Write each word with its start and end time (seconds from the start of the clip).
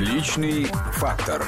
Личный 0.00 0.64
фактор. 0.94 1.44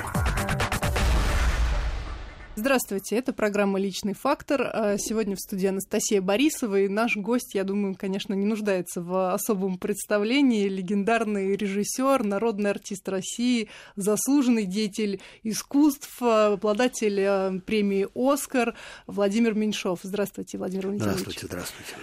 Здравствуйте, 2.55 3.17
это 3.17 3.33
программа 3.33 3.81
«Личный 3.81 4.13
фактор». 4.13 4.61
А 4.71 4.99
сегодня 4.99 5.37
в 5.37 5.41
студии 5.41 5.69
Анастасия 5.69 6.21
Борисова, 6.21 6.81
и 6.81 6.89
наш 6.89 7.17
гость, 7.17 7.55
я 7.55 7.65
думаю, 7.65 7.97
конечно, 7.99 8.35
не 8.35 8.45
нуждается 8.45 9.01
в 9.01 9.33
особом 9.33 9.79
представлении. 9.79 10.69
Легендарный 10.69 11.57
режиссер, 11.57 12.25
народный 12.25 12.69
артист 12.69 13.09
России, 13.09 13.71
заслуженный 13.97 14.67
деятель 14.67 15.23
искусств, 15.43 16.21
обладатель 16.21 17.21
э, 17.21 17.59
премии 17.61 18.07
«Оскар» 18.15 18.75
Владимир 19.07 19.55
Меньшов. 19.55 20.01
Здравствуйте, 20.03 20.59
Владимир 20.59 20.89
Владимирович. 20.89 21.21
Здравствуйте, 21.21 21.47
здравствуйте. 21.47 21.95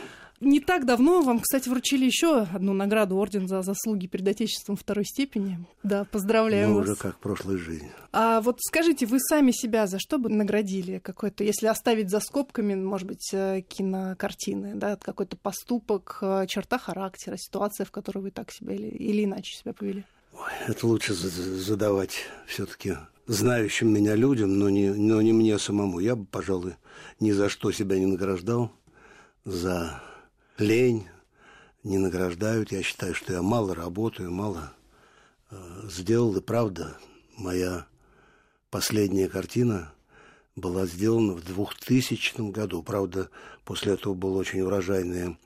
Не 0.41 0.61
так 0.61 0.85
давно 0.85 1.21
вам, 1.21 1.39
кстати, 1.39 1.67
вручили 1.67 2.05
еще 2.05 2.43
одну 2.43 2.73
награду 2.73 3.17
Орден 3.17 3.47
за 3.47 3.61
заслуги 3.61 4.07
перед 4.07 4.27
Отечеством 4.27 4.77
второй 4.77 5.03
степени. 5.05 5.65
Да, 5.83 6.05
поздравляю 6.05 6.69
ну, 6.69 6.75
вас. 6.75 6.85
уже 6.85 6.95
как 6.95 7.19
прошлой 7.19 7.57
жизни. 7.57 7.91
А 8.13 8.39
вот 8.39 8.57
скажите, 8.61 9.05
вы 9.05 9.19
сами 9.19 9.51
себя 9.51 9.85
за 9.85 9.99
что 9.99 10.17
бы 10.17 10.29
наградили? 10.29 10.99
Какой-то, 10.99 11.43
если 11.43 11.67
оставить 11.67 12.09
за 12.09 12.21
скобками, 12.21 12.73
может 12.75 13.07
быть, 13.07 13.29
э, 13.33 13.61
кинокартины, 13.67 14.75
да, 14.75 14.95
какой-то 14.95 15.35
поступок, 15.35 16.19
э, 16.21 16.45
черта 16.47 16.77
характера, 16.77 17.35
ситуация, 17.37 17.85
в 17.85 17.91
которой 17.91 18.19
вы 18.19 18.31
так 18.31 18.51
себя 18.51 18.73
или, 18.73 18.87
или 18.87 19.25
иначе 19.25 19.57
себя 19.57 19.73
повели? 19.73 20.05
Ой, 20.33 20.51
это 20.67 20.87
лучше 20.87 21.13
задавать 21.13 22.25
все-таки 22.47 22.95
знающим 23.27 23.93
меня 23.93 24.15
людям, 24.15 24.57
но 24.57 24.69
не, 24.69 24.89
но 24.89 25.21
не 25.21 25.33
мне 25.33 25.59
самому. 25.59 25.99
Я 25.99 26.15
бы, 26.15 26.25
пожалуй, 26.25 26.75
ни 27.19 27.31
за 27.31 27.49
что 27.49 27.71
себя 27.71 27.99
не 27.99 28.05
награждал 28.05 28.71
за 29.43 30.01
лень, 30.59 31.07
не 31.83 31.97
награждают. 31.97 32.71
Я 32.71 32.83
считаю, 32.83 33.15
что 33.15 33.33
я 33.33 33.41
мало 33.41 33.75
работаю, 33.75 34.31
мало 34.31 34.73
э, 35.51 35.55
сделал. 35.89 36.35
И 36.35 36.41
правда, 36.41 36.97
моя 37.37 37.85
последняя 38.69 39.27
картина 39.27 39.93
была 40.55 40.85
сделана 40.85 41.33
в 41.33 41.43
2000 41.43 42.51
году. 42.51 42.83
Правда, 42.83 43.29
после 43.63 43.93
этого 43.93 44.13
были 44.13 44.33
очень 44.33 44.61
урожайные 44.61 45.37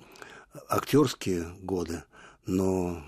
актерские 0.69 1.47
годы, 1.61 2.03
но 2.45 3.03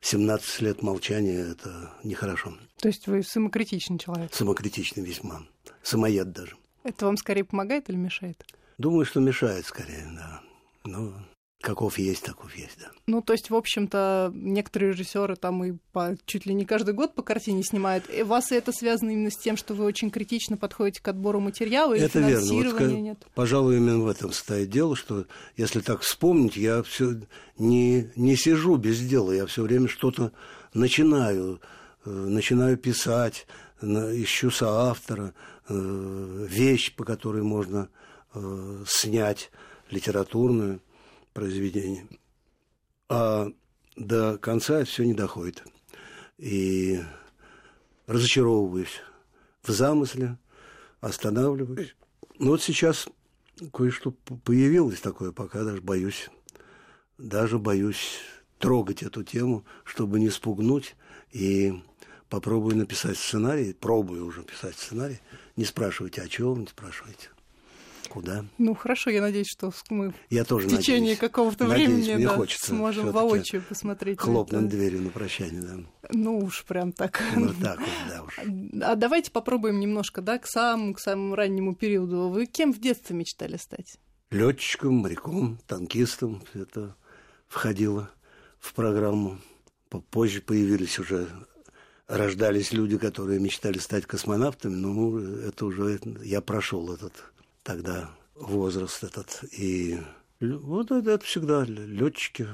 17 0.00 0.60
лет 0.62 0.82
молчания– 0.82 1.50
это 1.52 1.92
нехорошо. 2.04 2.56
То 2.78 2.88
есть 2.88 3.06
вы 3.06 3.22
самокритичный 3.22 3.98
человек? 3.98 4.32
Самокритичный 4.34 5.04
весьма. 5.04 5.42
Самоед 5.82 6.32
даже. 6.32 6.56
Это 6.84 7.06
вам 7.06 7.16
скорее 7.16 7.44
помогает 7.44 7.88
или 7.88 7.96
мешает? 7.96 8.44
Думаю, 8.78 9.04
что 9.04 9.20
мешает 9.20 9.66
скорее, 9.66 10.06
да. 10.14 10.42
Но 10.84 11.14
Каков 11.62 11.98
есть, 11.98 12.22
таков 12.22 12.54
есть, 12.54 12.78
да. 12.78 12.90
Ну, 13.06 13.22
то 13.22 13.32
есть, 13.32 13.50
в 13.50 13.54
общем-то, 13.54 14.30
некоторые 14.34 14.92
режиссеры 14.92 15.36
там 15.36 15.64
и 15.64 15.72
по, 15.92 16.16
чуть 16.26 16.44
ли 16.44 16.54
не 16.54 16.66
каждый 16.66 16.92
год 16.92 17.14
по 17.14 17.22
картине 17.22 17.62
снимают. 17.62 18.08
И 18.10 18.22
вас 18.22 18.52
это 18.52 18.72
связано 18.72 19.10
именно 19.10 19.30
с 19.30 19.36
тем, 19.36 19.56
что 19.56 19.74
вы 19.74 19.84
очень 19.84 20.10
критично 20.10 20.56
подходите 20.56 21.02
к 21.02 21.08
отбору 21.08 21.40
материала 21.40 21.94
или 21.94 22.04
это 22.04 22.20
финансирования 22.20 22.78
верно. 22.78 22.94
Вот, 22.94 23.00
нет? 23.00 23.26
Пожалуй, 23.34 23.78
именно 23.78 24.00
в 24.00 24.08
этом 24.08 24.32
стоит 24.32 24.70
дело, 24.70 24.94
что 24.94 25.24
если 25.56 25.80
так 25.80 26.02
вспомнить, 26.02 26.56
я 26.56 26.82
все 26.82 27.14
не, 27.58 28.10
не 28.16 28.36
сижу 28.36 28.76
без 28.76 29.00
дела, 29.00 29.32
я 29.32 29.46
все 29.46 29.62
время 29.62 29.88
что-то 29.88 30.32
начинаю, 30.74 31.60
э, 32.04 32.10
начинаю 32.10 32.76
писать, 32.76 33.46
ищу 33.82 34.50
соавтора, 34.50 35.34
э, 35.68 36.46
вещь, 36.48 36.94
по 36.94 37.04
которой 37.04 37.42
можно 37.42 37.88
э, 38.34 38.84
снять 38.86 39.50
литературную 39.90 40.80
произведение. 41.36 42.08
А 43.10 43.48
до 43.94 44.38
конца 44.38 44.84
все 44.84 45.04
не 45.04 45.12
доходит. 45.12 45.62
И 46.38 46.98
разочаровываюсь 48.06 49.02
в 49.62 49.70
замысле, 49.70 50.38
останавливаюсь. 51.00 51.94
Но 52.38 52.52
вот 52.52 52.62
сейчас 52.62 53.06
кое-что 53.70 54.12
появилось 54.44 55.00
такое, 55.00 55.30
пока 55.30 55.62
даже 55.62 55.82
боюсь, 55.82 56.30
даже 57.18 57.58
боюсь 57.58 58.18
трогать 58.58 59.02
эту 59.02 59.22
тему, 59.22 59.66
чтобы 59.84 60.18
не 60.18 60.30
спугнуть, 60.30 60.96
и 61.32 61.82
попробую 62.30 62.78
написать 62.78 63.18
сценарий, 63.18 63.74
пробую 63.74 64.24
уже 64.24 64.42
писать 64.42 64.78
сценарий. 64.78 65.20
Не 65.54 65.66
спрашивайте, 65.66 66.22
о 66.22 66.28
чем, 66.28 66.60
не 66.60 66.66
спрашивайте 66.66 67.28
куда. 68.08 68.44
Ну 68.58 68.74
хорошо, 68.74 69.10
я 69.10 69.20
надеюсь, 69.20 69.48
что 69.48 69.72
мы 69.90 70.14
я 70.30 70.44
тоже 70.44 70.68
в 70.68 70.76
течение 70.76 71.16
какого-то 71.16 71.66
времени 71.66 72.24
да, 72.24 72.38
сможем 72.48 73.10
воочию 73.10 73.62
посмотреть. 73.62 74.18
Хлопнуть 74.18 74.68
дверью 74.68 75.02
на 75.02 75.10
прощание, 75.10 75.62
да. 75.62 75.76
Ну 76.12 76.38
уж 76.38 76.64
прям 76.64 76.92
так. 76.92 77.22
Ну 77.34 77.52
так 77.60 77.80
вот, 77.80 77.88
да 78.08 78.22
уж. 78.22 78.38
А 78.82 78.94
давайте 78.94 79.30
попробуем 79.30 79.80
немножко, 79.80 80.22
да, 80.22 80.38
к 80.38 80.46
самому, 80.46 80.94
к 80.94 81.00
самому 81.00 81.34
раннему 81.34 81.74
периоду. 81.74 82.28
Вы 82.28 82.46
кем 82.46 82.72
в 82.72 82.80
детстве 82.80 83.16
мечтали 83.16 83.56
стать? 83.56 83.98
Летчиком, 84.30 84.94
моряком, 84.94 85.58
танкистом. 85.66 86.42
Это 86.54 86.96
входило 87.48 88.10
в 88.58 88.74
программу. 88.74 89.38
Позже 90.10 90.40
появились 90.40 90.98
уже 90.98 91.28
рождались 92.06 92.72
люди, 92.72 92.98
которые 92.98 93.40
мечтали 93.40 93.78
стать 93.78 94.06
космонавтами, 94.06 94.74
ну, 94.74 95.18
это 95.18 95.66
уже 95.66 95.98
я 96.22 96.40
прошел 96.40 96.92
этот 96.92 97.12
тогда 97.66 98.10
возраст 98.36 99.02
этот. 99.02 99.44
И 99.52 99.98
вот 100.40 100.90
это, 100.92 101.10
это 101.10 101.24
всегда 101.24 101.64
летчики, 101.64 102.46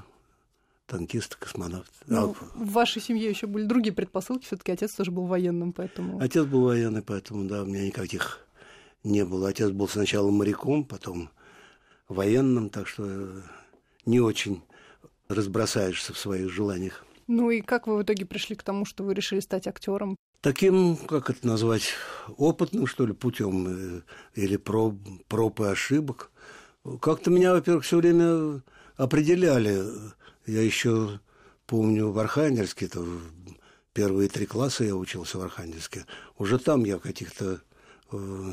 танкисты, 0.87 1.37
космонавты. 1.39 1.93
Ну, 2.07 2.31
а, 2.31 2.35
в 2.55 2.73
вашей 2.73 3.03
семье 3.03 3.29
еще 3.29 3.47
были 3.47 3.65
другие 3.65 3.95
предпосылки, 3.95 4.47
все-таки 4.47 4.73
отец 4.73 4.95
тоже 4.95 5.11
был 5.11 5.27
военным, 5.27 5.73
поэтому. 5.73 6.19
Отец 6.19 6.45
был 6.47 6.63
военный, 6.63 7.03
поэтому 7.03 7.45
да, 7.45 7.63
у 7.63 7.67
меня 7.67 7.87
никаких 7.87 8.41
не 9.05 9.25
было. 9.25 9.49
Отец 9.49 9.71
был 9.71 9.87
сначала 9.87 10.31
моряком, 10.31 10.85
потом 10.85 11.29
военным, 12.09 12.71
так 12.71 12.89
что 12.89 13.43
не 14.07 14.21
очень 14.21 14.63
разбросаешься 15.29 16.15
в 16.15 16.19
своих 16.19 16.51
желаниях. 16.51 17.05
Ну 17.27 17.51
и 17.51 17.61
как 17.61 17.87
вы 17.87 17.99
в 17.99 18.03
итоге 18.03 18.25
пришли 18.25 18.57
к 18.57 18.63
тому, 18.63 18.85
что 18.85 19.05
вы 19.05 19.15
решили 19.15 19.41
стать 19.41 19.67
актером? 19.67 20.17
Таким, 20.43 20.97
как 20.97 21.31
это 21.31 21.47
назвать, 21.47 21.95
опытным, 22.37 22.87
что 22.87 23.07
ли, 23.07 23.15
путем 23.15 23.67
э, 23.69 24.03
или 24.35 24.57
проб, 24.59 24.97
проб 25.29 25.61
и 25.61 25.65
ошибок. 25.65 26.31
Как-то 27.01 27.31
меня, 27.31 27.53
во-первых, 27.53 27.85
все 27.85 27.99
время 27.99 28.61
определяли. 28.97 29.83
Я 30.47 30.61
еще 30.63 31.21
помню 31.67 32.11
в 32.11 32.19
Архангельске, 32.19 32.87
это 32.87 33.03
первые 33.95 34.29
три 34.29 34.47
класса 34.47 34.85
я 34.85 34.97
учился 34.97 35.39
в 35.39 35.43
Архангельске. 35.43 36.05
Уже 36.37 36.59
там 36.59 36.85
я 36.85 36.99
каких-то 36.99 37.61
э, 38.11 38.53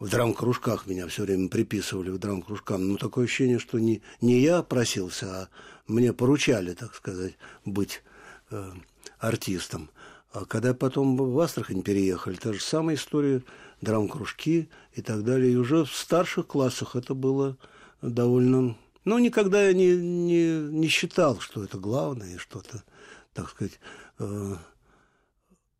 в 0.00 0.08
драм-кружках 0.08 0.86
меня 0.86 1.06
все 1.06 1.22
время 1.22 1.48
приписывали 1.48 2.10
к 2.10 2.18
драм-кружкам. 2.18 2.88
Но 2.88 2.96
такое 2.96 3.26
ощущение, 3.26 3.60
что 3.60 3.78
не, 3.78 4.02
не 4.20 4.40
я 4.40 4.62
просился, 4.64 5.26
а 5.26 5.48
мне 5.86 6.12
поручали, 6.12 6.74
так 6.74 6.96
сказать, 6.96 7.38
быть 7.64 8.02
э, 8.50 8.72
артистом. 9.20 9.90
А 10.30 10.44
когда 10.44 10.74
потом 10.74 11.16
в 11.16 11.40
Астрахань 11.40 11.82
переехали, 11.82 12.36
та 12.36 12.52
же 12.52 12.60
самая 12.60 12.96
история, 12.96 13.42
драм-кружки 13.80 14.68
и 14.92 15.02
так 15.02 15.24
далее. 15.24 15.52
И 15.52 15.56
уже 15.56 15.84
в 15.84 15.94
старших 15.94 16.46
классах 16.46 16.96
это 16.96 17.14
было 17.14 17.56
довольно... 18.02 18.76
Ну, 19.04 19.18
никогда 19.18 19.66
я 19.66 19.72
не, 19.72 19.96
не, 19.96 20.60
не 20.70 20.88
считал, 20.88 21.40
что 21.40 21.64
это 21.64 21.78
главное, 21.78 22.38
что-то, 22.38 22.82
так 23.32 23.48
сказать. 23.48 23.80
Э, 24.18 24.56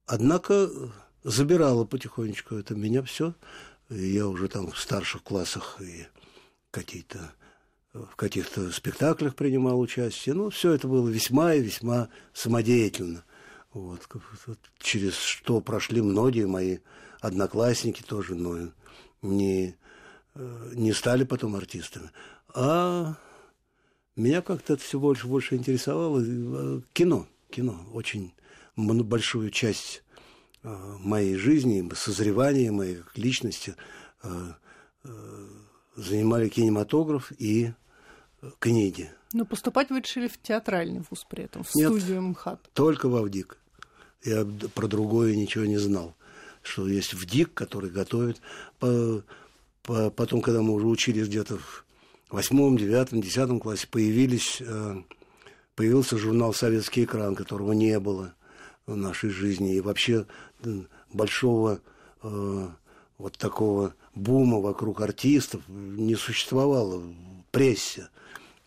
однако 0.06 0.70
забирало 1.24 1.84
потихонечку 1.84 2.54
это 2.54 2.74
меня 2.74 3.02
все. 3.02 3.34
Я 3.90 4.28
уже 4.28 4.48
там 4.48 4.70
в 4.70 4.78
старших 4.78 5.22
классах 5.22 5.78
и 5.80 6.06
какие-то 6.70 7.32
в 7.92 8.16
каких-то 8.16 8.70
спектаклях 8.70 9.34
принимал 9.34 9.80
участие. 9.80 10.34
Ну, 10.34 10.50
все 10.50 10.72
это 10.72 10.86
было 10.88 11.08
весьма 11.08 11.54
и 11.54 11.62
весьма 11.62 12.08
самодеятельно. 12.32 13.24
Вот, 13.78 14.08
через 14.78 15.14
что 15.16 15.60
прошли 15.60 16.02
многие 16.02 16.46
мои 16.46 16.78
одноклассники 17.20 18.02
тоже, 18.02 18.34
но 18.34 18.70
не, 19.22 19.76
э, 20.34 20.70
не 20.74 20.92
стали 20.92 21.24
потом 21.24 21.56
артистами. 21.56 22.10
А 22.54 23.14
меня 24.16 24.42
как-то 24.42 24.74
это 24.74 24.82
все 24.82 24.98
больше 24.98 25.26
и 25.26 25.30
больше 25.30 25.56
интересовало. 25.56 26.22
Э, 26.24 26.80
кино. 26.92 27.26
Кино. 27.50 27.86
Очень 27.92 28.34
большую 28.76 29.50
часть 29.50 30.02
э, 30.62 30.68
моей 31.00 31.36
жизни, 31.36 31.88
созревания 31.94 32.72
моей 32.72 32.98
личности 33.14 33.74
занимали 35.96 36.48
кинематограф 36.48 37.32
и 37.38 37.72
книги. 38.58 39.10
Но 39.32 39.44
поступать 39.44 39.90
вы 39.90 40.00
решили 40.00 40.28
в 40.28 40.40
театральный 40.40 41.02
вуз 41.08 41.24
при 41.28 41.44
этом, 41.44 41.62
в 41.62 41.74
Нет, 41.74 41.88
студию 41.88 42.22
МХАТ? 42.22 42.70
только 42.74 43.08
в 43.08 43.20
ВДИК. 43.22 43.58
Я 44.24 44.46
про 44.74 44.88
другое 44.88 45.34
ничего 45.34 45.64
не 45.64 45.78
знал. 45.78 46.14
Что 46.62 46.88
есть 46.88 47.14
ВДИК, 47.14 47.54
который 47.54 47.90
готовит. 47.90 48.40
По, 48.78 49.22
по, 49.82 50.10
потом, 50.10 50.42
когда 50.42 50.60
мы 50.60 50.74
уже 50.74 50.86
учились 50.86 51.28
где-то 51.28 51.58
в 51.58 51.84
восьмом, 52.30 52.76
девятом, 52.76 53.20
десятом 53.20 53.60
классе, 53.60 53.86
появились, 53.90 54.58
э, 54.60 54.96
появился 55.74 56.18
журнал 56.18 56.52
«Советский 56.52 57.04
экран», 57.04 57.34
которого 57.34 57.72
не 57.72 57.98
было. 58.00 58.34
в 58.88 58.96
нашей 58.96 59.30
жизни. 59.30 59.76
И 59.76 59.80
вообще 59.80 60.26
большого 61.12 61.80
э, 62.22 62.68
вот 63.18 63.38
такого 63.38 63.94
бума 64.14 64.60
вокруг 64.60 65.00
артистов 65.00 65.62
не 65.68 66.16
существовало 66.16 66.98
в 66.98 67.14
прессе, 67.50 68.08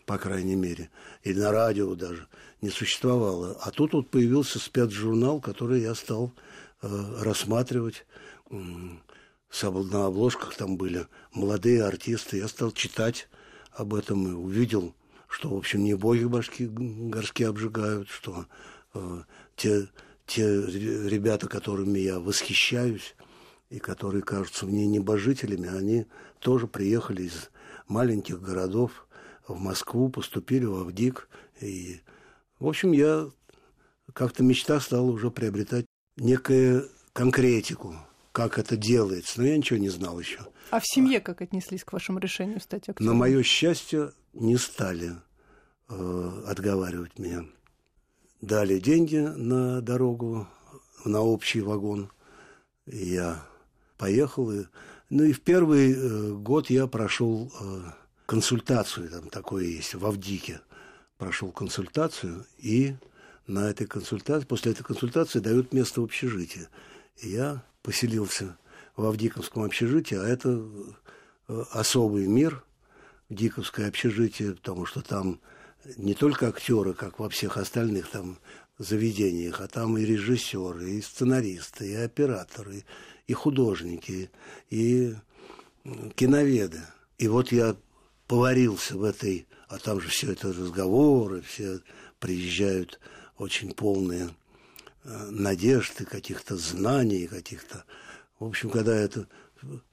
по 0.06 0.18
крайней 0.18 0.54
мере, 0.54 0.90
или 1.24 1.38
на 1.38 1.52
радио 1.52 1.94
даже 1.94 2.26
не 2.62 2.70
существовало. 2.70 3.58
А 3.60 3.70
тут 3.70 3.92
вот 3.92 4.08
появился 4.08 4.58
спецжурнал, 4.58 5.40
который 5.40 5.82
я 5.82 5.94
стал 5.94 6.32
э, 6.80 6.88
рассматривать. 7.20 8.06
На 8.50 10.06
обложках 10.06 10.54
там 10.54 10.76
были 10.76 11.06
молодые 11.32 11.84
артисты. 11.84 12.38
Я 12.38 12.48
стал 12.48 12.70
читать 12.70 13.28
об 13.72 13.94
этом 13.94 14.26
и 14.28 14.32
увидел, 14.32 14.94
что, 15.28 15.50
в 15.50 15.56
общем, 15.56 15.82
не 15.84 15.94
боги 15.94 16.24
башки 16.24 16.66
горшки 16.66 17.42
обжигают, 17.42 18.08
что 18.08 18.46
э, 18.94 19.22
те, 19.56 19.88
те 20.26 20.64
ребята, 20.64 21.48
которыми 21.48 21.98
я 21.98 22.20
восхищаюсь, 22.20 23.14
и 23.70 23.78
которые 23.78 24.22
кажутся 24.22 24.66
мне 24.66 24.86
небожителями, 24.86 25.68
они 25.68 26.06
тоже 26.40 26.66
приехали 26.66 27.22
из 27.22 27.50
маленьких 27.88 28.40
городов 28.40 29.06
в 29.48 29.58
Москву, 29.58 30.10
поступили 30.10 30.66
в 30.66 30.76
Авдик. 30.76 31.28
И, 31.60 32.00
в 32.62 32.68
общем, 32.68 32.92
я 32.92 33.28
как-то 34.12 34.44
мечта 34.44 34.78
стала 34.80 35.10
уже 35.10 35.30
приобретать 35.30 35.84
некую 36.16 36.88
конкретику, 37.12 37.96
как 38.30 38.58
это 38.58 38.76
делается. 38.76 39.40
Но 39.40 39.46
я 39.46 39.56
ничего 39.56 39.78
не 39.78 39.88
знал 39.88 40.18
еще. 40.20 40.40
А 40.70 40.78
в 40.78 40.86
семье 40.86 41.20
как 41.20 41.42
отнеслись 41.42 41.84
к 41.84 41.92
вашему 41.92 42.18
решению 42.18 42.60
стать 42.60 42.88
актером? 42.88 43.06
На 43.06 43.14
мое 43.14 43.42
счастье, 43.42 44.12
не 44.32 44.56
стали 44.56 45.12
э, 45.88 46.42
отговаривать 46.46 47.18
меня. 47.18 47.44
Дали 48.40 48.78
деньги 48.78 49.16
на 49.16 49.80
дорогу, 49.80 50.48
на 51.04 51.20
общий 51.20 51.60
вагон. 51.60 52.10
И 52.86 52.96
я 52.96 53.44
поехал. 53.98 54.50
И, 54.52 54.66
ну 55.10 55.24
и 55.24 55.32
в 55.32 55.40
первый 55.40 55.92
э, 55.92 56.32
год 56.32 56.70
я 56.70 56.86
прошел 56.86 57.52
э, 57.60 57.82
консультацию, 58.26 59.10
там 59.10 59.28
такое 59.28 59.64
есть, 59.64 59.94
в 59.94 60.06
Авдике. 60.06 60.60
Прошел 61.18 61.52
консультацию, 61.52 62.46
и 62.58 62.94
на 63.46 63.70
этой 63.70 63.86
консультации, 63.86 64.46
после 64.46 64.72
этой 64.72 64.84
консультации 64.84 65.40
дают 65.40 65.72
место 65.72 66.00
в 66.00 66.04
общежитии. 66.04 66.68
И 67.18 67.28
я 67.28 67.64
поселился 67.82 68.56
в 68.96 69.04
Авдиковском 69.04 69.64
общежитии, 69.64 70.16
а 70.16 70.26
это 70.26 70.64
э, 71.48 71.64
особый 71.72 72.26
мир, 72.26 72.64
Диковское 73.28 73.88
общежитие, 73.88 74.54
потому 74.54 74.84
что 74.84 75.00
там 75.00 75.40
не 75.96 76.14
только 76.14 76.48
актеры, 76.48 76.92
как 76.92 77.18
во 77.18 77.28
всех 77.28 77.56
остальных 77.56 78.10
там 78.10 78.38
заведениях, 78.78 79.60
а 79.60 79.68
там 79.68 79.96
и 79.96 80.04
режиссеры, 80.04 80.90
и 80.90 81.00
сценаристы, 81.00 81.90
и 81.90 81.94
операторы, 81.94 82.84
и 83.26 83.32
художники, 83.32 84.30
и 84.70 85.14
киноведы. 86.14 86.80
И 87.18 87.28
вот 87.28 87.52
я 87.52 87.76
поварился 88.26 88.96
в 88.96 89.04
этой, 89.04 89.46
а 89.72 89.78
там 89.78 90.02
же 90.02 90.08
все 90.08 90.32
это 90.32 90.48
разговоры, 90.48 91.40
все 91.40 91.80
приезжают 92.20 93.00
очень 93.38 93.72
полные 93.72 94.28
э, 95.04 95.28
надежды, 95.30 96.04
каких-то 96.04 96.58
знаний, 96.58 97.26
каких-то... 97.26 97.84
В 98.38 98.44
общем, 98.44 98.68
когда 98.68 98.94
это 98.94 99.26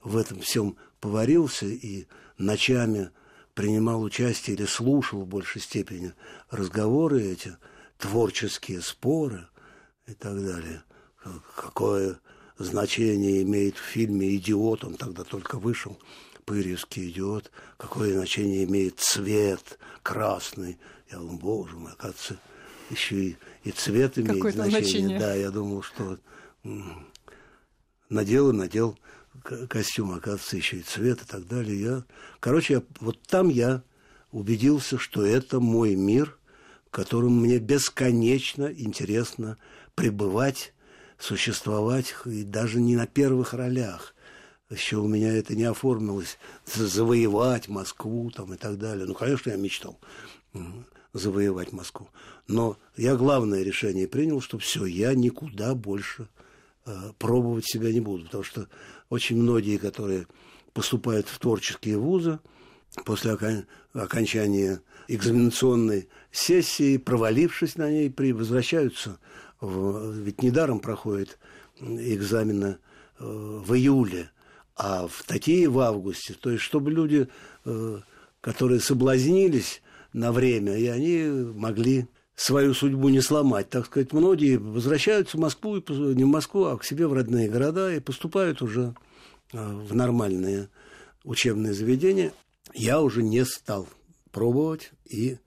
в 0.03 0.17
этом 0.17 0.41
всем 0.41 0.75
поварился 0.99 1.65
и 1.65 2.07
ночами 2.37 3.11
принимал 3.53 4.01
участие 4.01 4.57
или 4.57 4.65
слушал 4.65 5.21
в 5.21 5.27
большей 5.27 5.61
степени 5.61 6.13
разговоры 6.49 7.23
эти, 7.23 7.55
творческие 7.97 8.81
споры 8.81 9.47
и 10.07 10.13
так 10.13 10.43
далее. 10.43 10.83
Какое 11.55 12.19
значение 12.57 13.43
имеет 13.43 13.77
в 13.77 13.83
фильме 13.83 14.35
«Идиот», 14.35 14.83
он 14.83 14.95
тогда 14.95 15.23
только 15.23 15.57
вышел, 15.57 15.97
«Пырьевский 16.49 17.09
идиот», 17.09 17.51
какое 17.77 18.11
значение 18.11 18.63
имеет 18.63 18.99
цвет 18.99 19.77
красный. 20.01 20.79
Я 21.11 21.19
думал, 21.19 21.37
боже 21.37 21.77
мой, 21.77 21.91
оказывается, 21.91 22.37
еще 22.89 23.15
и, 23.23 23.37
и 23.65 23.71
цвет 23.71 24.17
имеет 24.17 24.55
значение. 24.55 24.81
значение. 24.81 25.19
Да, 25.19 25.35
я 25.35 25.51
думал, 25.51 25.83
что 25.83 26.17
надел 28.09 28.49
и 28.49 28.53
надел 28.53 28.97
костюм, 29.69 30.13
оказывается, 30.13 30.57
еще 30.57 30.77
и 30.77 30.81
цвет 30.81 31.21
и 31.21 31.25
так 31.25 31.45
далее. 31.47 31.79
Я, 31.79 32.03
короче, 32.39 32.73
я, 32.73 32.83
вот 32.99 33.21
там 33.27 33.49
я 33.49 33.83
убедился, 34.31 34.97
что 34.97 35.23
это 35.23 35.59
мой 35.59 35.93
мир, 35.93 36.35
в 36.87 36.89
котором 36.89 37.41
мне 37.41 37.59
бесконечно 37.59 38.73
интересно 38.75 39.59
пребывать 39.93 40.73
существовать 41.19 42.15
и 42.25 42.41
даже 42.41 42.81
не 42.81 42.95
на 42.95 43.05
первых 43.05 43.53
ролях. 43.53 44.15
Еще 44.69 44.97
у 44.97 45.07
меня 45.07 45.33
это 45.33 45.55
не 45.55 45.63
оформилось 45.63 46.37
завоевать 46.65 47.67
Москву 47.67 48.29
там, 48.31 48.53
и 48.53 48.57
так 48.57 48.77
далее. 48.77 49.05
Ну, 49.05 49.13
конечно, 49.13 49.49
я 49.49 49.57
мечтал 49.57 49.99
завоевать 51.13 51.71
Москву. 51.71 52.09
Но 52.47 52.77
я 52.95 53.15
главное 53.15 53.63
решение 53.63 54.07
принял, 54.07 54.41
что 54.41 54.59
все, 54.59 54.85
я 54.85 55.13
никуда 55.15 55.73
больше 55.73 56.27
э, 56.85 57.11
пробовать 57.17 57.65
себя 57.65 57.91
не 57.91 57.99
буду. 57.99 58.25
Потому 58.25 58.43
что 58.43 58.67
очень 59.09 59.37
многие, 59.41 59.77
которые 59.77 60.27
поступают 60.73 61.27
в 61.27 61.39
творческие 61.39 61.97
вузы, 61.97 62.39
после 63.05 63.33
окон- 63.33 63.65
окончания 63.93 64.81
экзаменационной 65.07 66.07
сессии, 66.31 66.97
провалившись 66.97 67.75
на 67.75 67.89
ней, 67.89 68.11
при, 68.11 68.31
возвращаются 68.31 69.17
ведь 69.61 70.41
недаром 70.41 70.79
проходит 70.79 71.37
экзамены 71.81 72.77
э, 73.19 73.23
в 73.25 73.73
июле, 73.73 74.31
а 74.79 75.07
в 75.07 75.23
такие 75.23 75.67
в 75.67 75.77
августе. 75.79 76.33
То 76.33 76.51
есть, 76.51 76.63
чтобы 76.63 76.89
люди, 76.89 77.27
э, 77.65 77.99
которые 78.39 78.79
соблазнились 78.79 79.81
на 80.13 80.31
время, 80.31 80.77
и 80.77 80.87
они 80.87 81.51
могли 81.53 82.07
свою 82.35 82.73
судьбу 82.73 83.09
не 83.09 83.19
сломать. 83.19 83.69
Так 83.69 83.87
сказать, 83.87 84.13
многие 84.13 84.55
возвращаются 84.55 85.35
в 85.35 85.41
Москву, 85.41 85.75
не 85.75 86.23
в 86.23 86.27
Москву, 86.27 86.63
а 86.63 86.77
к 86.77 86.85
себе 86.85 87.07
в 87.07 87.13
родные 87.13 87.49
города 87.49 87.93
и 87.93 87.99
поступают 87.99 88.61
уже 88.61 88.95
э, 89.51 89.57
в 89.57 89.93
нормальные 89.93 90.69
учебные 91.25 91.73
заведения. 91.73 92.31
Я 92.73 93.01
уже 93.01 93.21
не 93.21 93.43
стал 93.43 93.85
пробовать, 94.31 94.91
и 95.03 95.39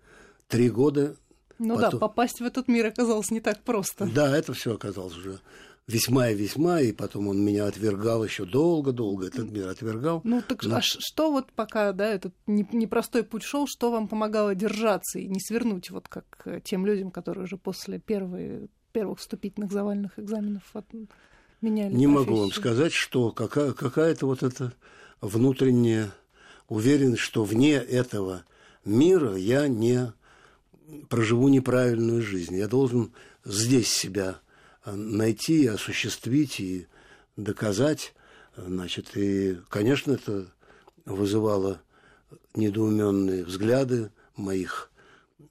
три 0.46 0.68
года 0.68 1.16
ну 1.58 1.76
Потом... 1.76 1.90
да, 1.92 1.98
попасть 1.98 2.40
в 2.40 2.44
этот 2.44 2.68
мир 2.68 2.86
оказалось 2.86 3.30
не 3.30 3.40
так 3.40 3.62
просто. 3.62 4.10
Да, 4.12 4.36
это 4.36 4.52
все 4.52 4.74
оказалось 4.74 5.16
уже 5.16 5.40
весьма 5.86 6.30
и 6.30 6.34
весьма, 6.34 6.80
и 6.80 6.92
потом 6.92 7.28
он 7.28 7.44
меня 7.44 7.66
отвергал 7.66 8.24
еще 8.24 8.44
долго-долго, 8.44 9.26
этот 9.26 9.50
мир 9.50 9.68
отвергал. 9.68 10.20
Ну 10.24 10.42
так 10.46 10.62
Но... 10.64 10.76
а 10.76 10.80
что 10.82 11.30
вот 11.30 11.52
пока, 11.52 11.92
да, 11.92 12.06
этот 12.06 12.34
непростой 12.46 13.24
путь 13.24 13.42
шел, 13.42 13.66
что 13.66 13.90
вам 13.90 14.08
помогало 14.08 14.54
держаться 14.54 15.18
и 15.18 15.26
не 15.26 15.40
свернуть, 15.40 15.90
вот 15.90 16.08
как 16.08 16.24
э, 16.44 16.60
тем 16.62 16.86
людям, 16.86 17.10
которые 17.10 17.44
уже 17.44 17.56
после 17.56 17.98
первой, 17.98 18.68
первых 18.92 19.18
вступительных 19.18 19.72
завальных 19.72 20.18
экзаменов 20.18 20.62
от... 20.72 20.86
меняли 21.60 21.94
Не 21.94 22.06
профессию? 22.06 22.10
могу 22.10 22.36
вам 22.36 22.52
сказать, 22.52 22.92
что 22.92 23.32
какая, 23.32 23.72
какая-то 23.72 24.26
вот 24.26 24.42
эта 24.42 24.72
внутренняя 25.20 26.12
уверенность, 26.68 27.22
что 27.22 27.44
вне 27.44 27.74
этого 27.74 28.44
мира 28.84 29.36
я 29.36 29.68
не 29.68 30.12
проживу 31.08 31.48
неправильную 31.48 32.22
жизнь. 32.22 32.56
Я 32.56 32.68
должен 32.68 33.12
здесь 33.44 33.88
себя 33.88 34.40
найти, 34.84 35.66
осуществить 35.66 36.60
и 36.60 36.86
доказать. 37.36 38.14
Значит, 38.56 39.16
и, 39.16 39.58
конечно, 39.68 40.12
это 40.12 40.46
вызывало 41.04 41.80
недоуменные 42.54 43.44
взгляды 43.44 44.10
моих 44.36 44.90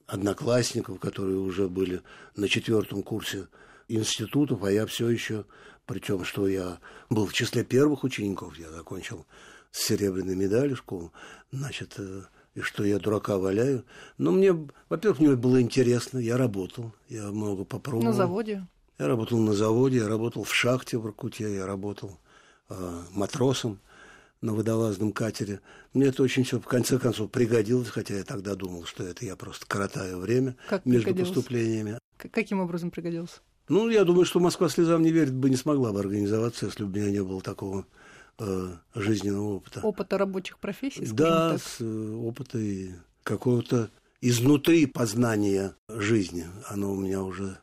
одноклассников, 0.07 0.99
которые 0.99 1.37
уже 1.37 1.67
были 1.69 2.01
на 2.35 2.47
четвертом 2.47 3.03
курсе 3.03 3.47
институтов, 3.87 4.63
а 4.63 4.71
я 4.71 4.85
все 4.85 5.09
еще, 5.09 5.45
причем, 5.85 6.23
что 6.23 6.47
я 6.47 6.79
был 7.09 7.25
в 7.25 7.33
числе 7.33 7.63
первых 7.63 8.03
учеников, 8.03 8.57
я 8.57 8.69
закончил 8.69 9.25
с 9.71 9.85
серебряной 9.85 10.35
медалью 10.35 10.75
школу, 10.75 11.11
значит, 11.51 11.95
э, 11.97 12.23
и 12.55 12.61
что 12.61 12.83
я 12.83 12.99
дурака 12.99 13.37
валяю. 13.37 13.85
Но 14.17 14.31
мне, 14.31 14.53
во-первых, 14.89 15.19
мне 15.19 15.35
было 15.35 15.61
интересно, 15.61 16.17
я 16.17 16.37
работал, 16.37 16.93
я 17.07 17.31
много 17.31 17.63
попробовал. 17.63 18.05
На 18.05 18.13
заводе? 18.13 18.67
Я 19.01 19.07
работал 19.07 19.39
на 19.39 19.53
заводе, 19.53 19.97
я 19.97 20.07
работал 20.07 20.43
в 20.43 20.53
шахте 20.53 20.97
в 20.97 21.05
Иркуте, 21.07 21.55
я 21.55 21.65
работал 21.65 22.19
э, 22.69 23.01
матросом 23.11 23.79
на 24.41 24.53
водолазном 24.53 25.11
катере. 25.11 25.59
Мне 25.93 26.07
это 26.07 26.23
очень 26.23 26.43
все 26.43 26.59
в 26.59 26.65
конце 26.65 26.99
концов 26.99 27.31
пригодилось, 27.31 27.89
хотя 27.89 28.15
я 28.15 28.23
тогда 28.23 28.55
думал, 28.55 28.85
что 28.85 29.03
это 29.03 29.25
я 29.25 29.35
просто 29.35 29.65
коротаю 29.65 30.19
время 30.19 30.55
как 30.69 30.85
между 30.85 31.15
поступлениями. 31.15 31.97
Каким 32.17 32.59
образом 32.59 32.91
пригодилось? 32.91 33.41
Ну, 33.67 33.89
я 33.89 34.03
думаю, 34.03 34.25
что 34.25 34.39
Москва 34.39 34.69
слезам 34.69 35.01
не 35.01 35.11
верит 35.11 35.33
бы 35.33 35.49
не 35.49 35.55
смогла 35.55 35.91
бы 35.91 35.99
организоваться, 35.99 36.67
если 36.67 36.83
бы 36.83 36.91
у 36.91 36.95
меня 37.01 37.11
не 37.11 37.23
было 37.23 37.41
такого 37.41 37.85
Э, 38.43 38.71
жизненного 38.95 39.57
опыта. 39.57 39.81
Опыта 39.81 40.17
рабочих 40.17 40.57
профессий? 40.57 41.05
Да, 41.11 41.51
так. 41.51 41.61
с, 41.61 41.77
э, 41.79 42.15
опыта 42.15 42.57
какого-то 43.23 43.91
изнутри 44.19 44.87
познания 44.87 45.75
жизни. 45.87 46.45
Оно 46.67 46.91
у 46.91 46.95
меня 46.95 47.21
уже 47.21 47.59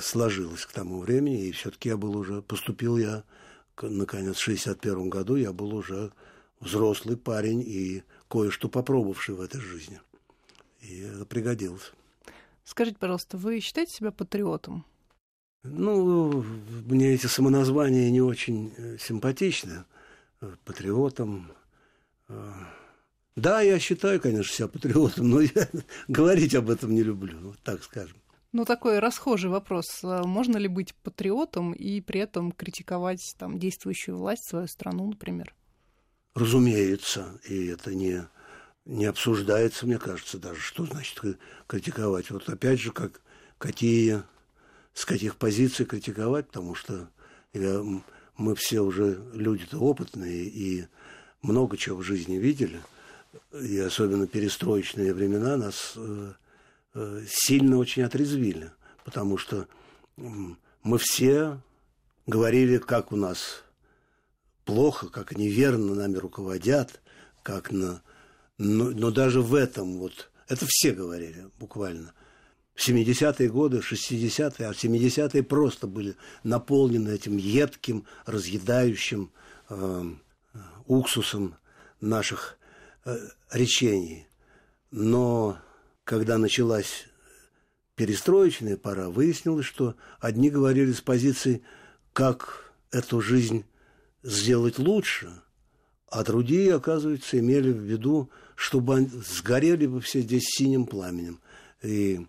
сложилось 0.00 0.66
к 0.66 0.72
тому 0.72 1.00
времени, 1.00 1.46
и 1.46 1.52
все-таки 1.52 1.88
я 1.88 1.96
был 1.96 2.16
уже, 2.16 2.42
поступил 2.42 2.98
я, 2.98 3.24
наконец, 3.80 4.36
в 4.36 4.42
61 4.42 5.08
году, 5.08 5.36
я 5.36 5.52
был 5.52 5.74
уже 5.74 6.12
взрослый 6.60 7.16
парень 7.16 7.60
и 7.60 8.02
кое-что 8.28 8.68
попробовавший 8.68 9.34
в 9.34 9.40
этой 9.40 9.60
жизни. 9.60 10.00
И 10.80 11.00
это 11.00 11.24
пригодилось. 11.24 11.92
Скажите, 12.64 12.96
пожалуйста, 12.98 13.36
вы 13.36 13.60
считаете 13.60 13.92
себя 13.96 14.10
патриотом? 14.10 14.84
Ну, 15.64 16.44
мне 16.86 17.14
эти 17.14 17.26
самоназвания 17.26 18.10
не 18.10 18.20
очень 18.20 18.72
э, 18.76 18.98
симпатичны. 18.98 19.84
Э, 20.40 20.56
патриотом. 20.64 21.52
Э, 22.28 22.52
да, 23.36 23.60
я 23.60 23.78
считаю, 23.78 24.20
конечно, 24.20 24.52
себя 24.52 24.68
патриотом, 24.68 25.30
но 25.30 25.40
я 25.40 25.68
говорить 26.08 26.54
об 26.54 26.68
этом 26.68 26.92
не 26.92 27.02
люблю, 27.02 27.38
вот 27.40 27.58
так 27.62 27.82
скажем. 27.84 28.16
Ну, 28.52 28.66
такой 28.66 28.98
расхожий 28.98 29.48
вопрос. 29.48 30.02
Можно 30.02 30.58
ли 30.58 30.68
быть 30.68 30.94
патриотом 30.94 31.72
и 31.72 32.00
при 32.02 32.20
этом 32.20 32.52
критиковать 32.52 33.34
там, 33.38 33.58
действующую 33.58 34.18
власть, 34.18 34.44
свою 34.48 34.66
страну, 34.66 35.08
например? 35.08 35.54
Разумеется, 36.34 37.40
и 37.48 37.66
это 37.66 37.94
не, 37.94 38.26
не 38.84 39.06
обсуждается, 39.06 39.86
мне 39.86 39.98
кажется, 39.98 40.38
даже, 40.38 40.60
что 40.60 40.84
значит 40.84 41.20
критиковать. 41.66 42.30
Вот 42.30 42.48
опять 42.48 42.80
же, 42.80 42.92
как, 42.92 43.22
какие, 43.58 44.22
с 44.92 45.04
каких 45.04 45.36
позиций 45.36 45.86
критиковать, 45.86 46.48
потому 46.48 46.74
что 46.74 47.08
я, 47.54 47.82
мы 48.36 48.54
все 48.54 48.80
уже 48.80 49.22
люди-то 49.32 49.78
опытные 49.78 50.44
и 50.44 50.86
много 51.42 51.76
чего 51.76 51.98
в 51.98 52.02
жизни 52.02 52.36
видели, 52.36 52.80
и 53.52 53.78
особенно 53.78 54.26
перестроечные 54.26 55.12
времена 55.12 55.56
нас 55.56 55.94
э, 55.96 56.00
э, 56.00 56.32
сильно 57.26 57.78
очень 57.78 58.02
отрезвили, 58.02 58.70
потому 59.04 59.38
что 59.38 59.66
мы 60.16 60.98
все 60.98 61.60
говорили, 62.26 62.78
как 62.78 63.12
у 63.12 63.16
нас 63.16 63.62
плохо, 64.64 65.08
как 65.08 65.36
неверно 65.36 65.94
нами 65.94 66.16
руководят, 66.16 67.00
как 67.42 67.70
на... 67.70 68.02
Но, 68.58 68.90
но 68.90 69.10
даже 69.10 69.40
в 69.40 69.54
этом 69.54 69.98
вот... 69.98 70.30
Это 70.48 70.66
все 70.68 70.92
говорили 70.92 71.48
буквально. 71.58 72.12
В 72.74 72.86
70-е 72.86 73.48
годы, 73.48 73.78
60-е, 73.78 74.66
а 74.66 74.72
70-е 74.72 75.42
просто 75.42 75.86
были 75.86 76.16
наполнены 76.42 77.10
этим 77.10 77.36
едким, 77.36 78.06
разъедающим 78.26 79.30
э, 79.68 80.04
уксусом 80.86 81.56
наших 82.00 82.58
э, 83.04 83.16
речений. 83.50 84.26
Но 84.90 85.58
когда 86.12 86.36
началась 86.36 87.06
перестроечная 87.94 88.76
пора, 88.76 89.08
выяснилось, 89.08 89.64
что 89.64 89.96
одни 90.20 90.50
говорили 90.50 90.92
с 90.92 91.00
позиции, 91.00 91.62
как 92.12 92.74
эту 92.90 93.22
жизнь 93.22 93.64
сделать 94.22 94.78
лучше, 94.78 95.30
а 96.08 96.22
другие, 96.22 96.74
оказывается, 96.74 97.38
имели 97.38 97.72
в 97.72 97.78
виду, 97.78 98.28
чтобы 98.56 99.08
сгорели 99.26 99.86
бы 99.86 100.02
все 100.02 100.20
здесь 100.20 100.44
синим 100.44 100.84
пламенем. 100.84 101.40
И 101.82 102.26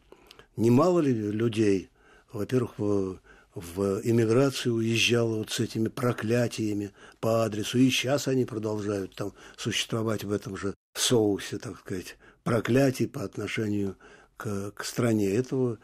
немало 0.56 1.02
ли 1.02 1.12
людей, 1.12 1.90
во-первых, 2.32 2.76
в, 2.78 3.20
в 3.54 4.02
уезжало 4.02 5.40
вот 5.40 5.50
с 5.50 5.60
этими 5.60 5.90
проклятиями 5.90 6.94
по 7.20 7.44
адресу, 7.44 7.80
и 7.80 7.90
сейчас 7.90 8.30
они 8.30 8.46
продолжают 8.46 9.14
там 9.16 9.34
существовать 9.58 10.24
в 10.24 10.32
этом 10.32 10.56
же 10.56 10.74
соусе, 10.94 11.58
так 11.58 11.78
сказать, 11.80 12.16
проклятий 12.44 13.08
по 13.08 13.24
отношению 13.24 13.98
к, 14.38 14.72
к 14.72 14.84
стране. 14.84 15.30
Этого, 15.32 15.80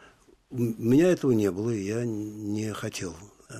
у 0.50 0.58
меня 0.58 1.10
этого 1.10 1.32
не 1.32 1.50
было, 1.50 1.70
и 1.70 1.82
я 1.82 2.04
не 2.04 2.72
хотел 2.72 3.16
э, 3.48 3.54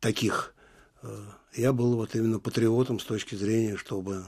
таких 0.00 0.54
э, 1.02 1.08
я 1.54 1.72
был 1.72 1.96
вот 1.96 2.14
именно 2.14 2.38
патриотом 2.38 3.00
с 3.00 3.04
точки 3.04 3.34
зрения, 3.34 3.76
чтобы, 3.76 4.24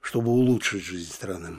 чтобы 0.00 0.30
улучшить 0.30 0.82
жизнь 0.82 1.12
страны. 1.12 1.56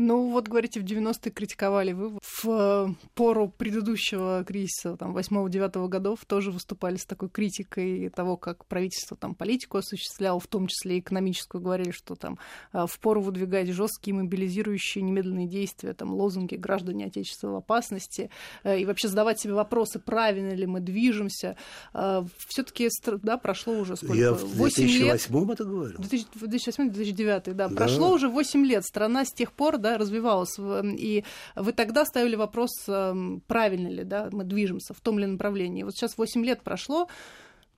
Ну, 0.00 0.30
вот, 0.30 0.46
говорите, 0.46 0.78
в 0.78 0.84
90-е 0.84 1.32
критиковали 1.32 1.92
вы. 1.92 2.20
В 2.22 2.46
э, 2.46 2.86
пору 3.14 3.48
предыдущего 3.48 4.44
кризиса, 4.44 4.96
там, 4.96 5.16
8-9 5.16 5.88
годов, 5.88 6.24
тоже 6.24 6.52
выступали 6.52 6.94
с 6.94 7.04
такой 7.04 7.28
критикой 7.28 8.08
того, 8.10 8.36
как 8.36 8.64
правительство 8.66 9.16
там 9.16 9.34
политику 9.34 9.78
осуществляло, 9.78 10.38
в 10.38 10.46
том 10.46 10.68
числе 10.68 11.00
экономическую, 11.00 11.60
говорили, 11.60 11.90
что 11.90 12.14
там 12.14 12.38
э, 12.72 12.86
в 12.86 13.00
пору 13.00 13.22
выдвигать 13.22 13.70
жесткие 13.70 14.14
мобилизирующие 14.14 15.02
немедленные 15.02 15.48
действия, 15.48 15.94
там, 15.94 16.14
лозунги 16.14 16.54
«граждане 16.54 17.06
Отечества 17.06 17.48
в 17.48 17.56
опасности», 17.56 18.30
э, 18.62 18.78
и 18.78 18.86
вообще 18.86 19.08
задавать 19.08 19.40
себе 19.40 19.54
вопросы, 19.54 19.98
правильно 19.98 20.54
ли 20.54 20.66
мы 20.66 20.78
движемся. 20.78 21.56
все 21.92 22.62
таки 22.62 22.88
да, 23.24 23.36
прошло 23.36 23.72
уже 23.72 23.96
сколько? 23.96 24.14
Я 24.14 24.32
в 24.32 24.54
2008 24.54 25.04
лет. 25.04 25.50
это 25.50 25.64
говорил. 25.64 25.98
2008-2009, 25.98 27.54
да. 27.54 27.68
да. 27.68 27.74
Прошло 27.74 28.12
уже 28.12 28.28
8 28.28 28.64
лет. 28.64 28.84
Страна 28.84 29.24
с 29.24 29.32
тех 29.32 29.52
пор, 29.52 29.78
да, 29.78 29.87
да, 29.88 29.98
развивалась. 29.98 30.56
И 30.58 31.24
вы 31.56 31.72
тогда 31.72 32.04
ставили 32.04 32.36
вопрос, 32.36 32.70
эм, 32.88 33.42
правильно 33.46 33.88
ли 33.88 34.04
да, 34.04 34.28
мы 34.32 34.44
движемся, 34.44 34.94
в 34.94 35.00
том 35.00 35.18
ли 35.18 35.26
направлении. 35.26 35.82
Вот 35.82 35.94
сейчас 35.94 36.18
8 36.18 36.44
лет 36.44 36.62
прошло, 36.62 37.08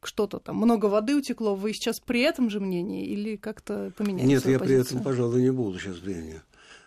что-то 0.02 0.38
там, 0.38 0.56
много 0.56 0.86
воды 0.86 1.14
утекло, 1.14 1.54
вы 1.54 1.72
сейчас 1.72 2.00
при 2.00 2.20
этом 2.22 2.50
же 2.50 2.60
мнении 2.60 3.06
или 3.06 3.36
как-то 3.36 3.92
поменяли 3.96 4.26
Нет, 4.26 4.46
я 4.46 4.58
позицию? 4.58 4.66
при 4.66 4.76
этом, 4.76 5.04
пожалуй, 5.04 5.42
не 5.42 5.52
буду 5.52 5.78
сейчас 5.78 6.02
мнения. 6.02 6.42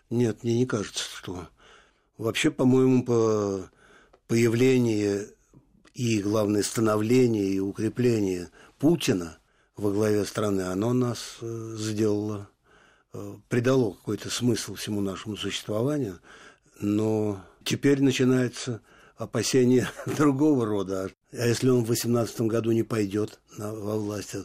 Нет, 0.10 0.44
мне 0.44 0.58
не 0.58 0.66
кажется, 0.66 1.04
что... 1.16 1.48
Вообще, 2.18 2.52
по-моему, 2.52 3.04
по 3.04 3.70
появление 4.28 5.28
и, 5.94 6.22
главное, 6.22 6.62
становление 6.64 7.46
и 7.46 7.60
укрепление 7.60 8.50
Путина 8.78 9.38
во 9.76 9.92
главе 9.92 10.26
страны, 10.26 10.62
оно 10.62 10.94
нас 10.94 11.38
э, 11.42 11.76
сделало 11.78 12.50
придало 13.50 13.92
какой-то 13.92 14.30
смысл 14.30 14.76
всему 14.76 15.02
нашему 15.02 15.38
существованию, 15.38 16.20
но 16.80 17.44
теперь 17.64 18.02
начинается 18.02 18.82
опасение 19.16 19.88
другого 20.18 20.66
рода. 20.66 21.10
А 21.32 21.46
если 21.46 21.70
он 21.70 21.82
в 21.82 21.88
2018 21.88 22.42
году 22.42 22.72
не 22.72 22.84
пойдет 22.84 23.40
на, 23.58 23.74
во 23.74 23.98
власть, 23.98 24.36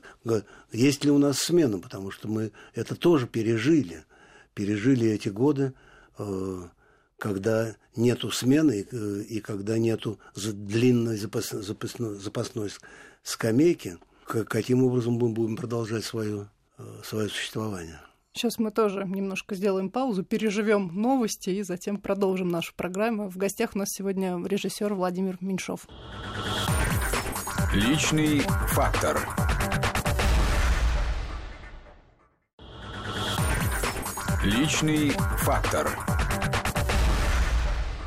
есть 0.72 1.04
ли 1.04 1.10
у 1.10 1.18
нас 1.18 1.38
смена? 1.38 1.78
Потому 1.78 2.10
что 2.10 2.28
мы 2.28 2.52
это 2.74 2.94
тоже 2.94 3.26
пережили. 3.26 4.04
Пережили 4.54 5.08
эти 5.08 5.28
годы, 5.28 5.72
э, 6.18 6.62
когда 7.18 7.76
нету 7.96 8.30
смены 8.30 8.86
э, 8.90 9.20
и 9.28 9.40
когда 9.40 9.78
нету 9.78 10.18
длинной 10.34 11.16
запасной, 11.16 11.62
запасной, 11.62 12.16
запасной 12.16 12.70
скамейки, 13.22 13.98
каким 14.24 14.84
образом 14.84 15.14
мы 15.14 15.30
будем 15.30 15.56
продолжать 15.56 16.04
свое, 16.04 16.50
свое 17.02 17.28
существование. 17.28 18.00
Сейчас 18.34 18.58
мы 18.58 18.70
тоже 18.70 19.04
немножко 19.04 19.54
сделаем 19.54 19.90
паузу, 19.90 20.22
переживем 20.22 20.90
новости 20.94 21.50
и 21.50 21.62
затем 21.62 21.96
продолжим 21.96 22.48
нашу 22.48 22.74
программу. 22.74 23.28
В 23.28 23.36
гостях 23.36 23.70
у 23.74 23.78
нас 23.78 23.88
сегодня 23.90 24.36
режиссер 24.44 24.94
Владимир 24.94 25.38
Меньшов. 25.40 25.86
Личный 27.74 28.40
фактор. 28.68 29.18
Личный 34.44 35.10
фактор. 35.38 36.17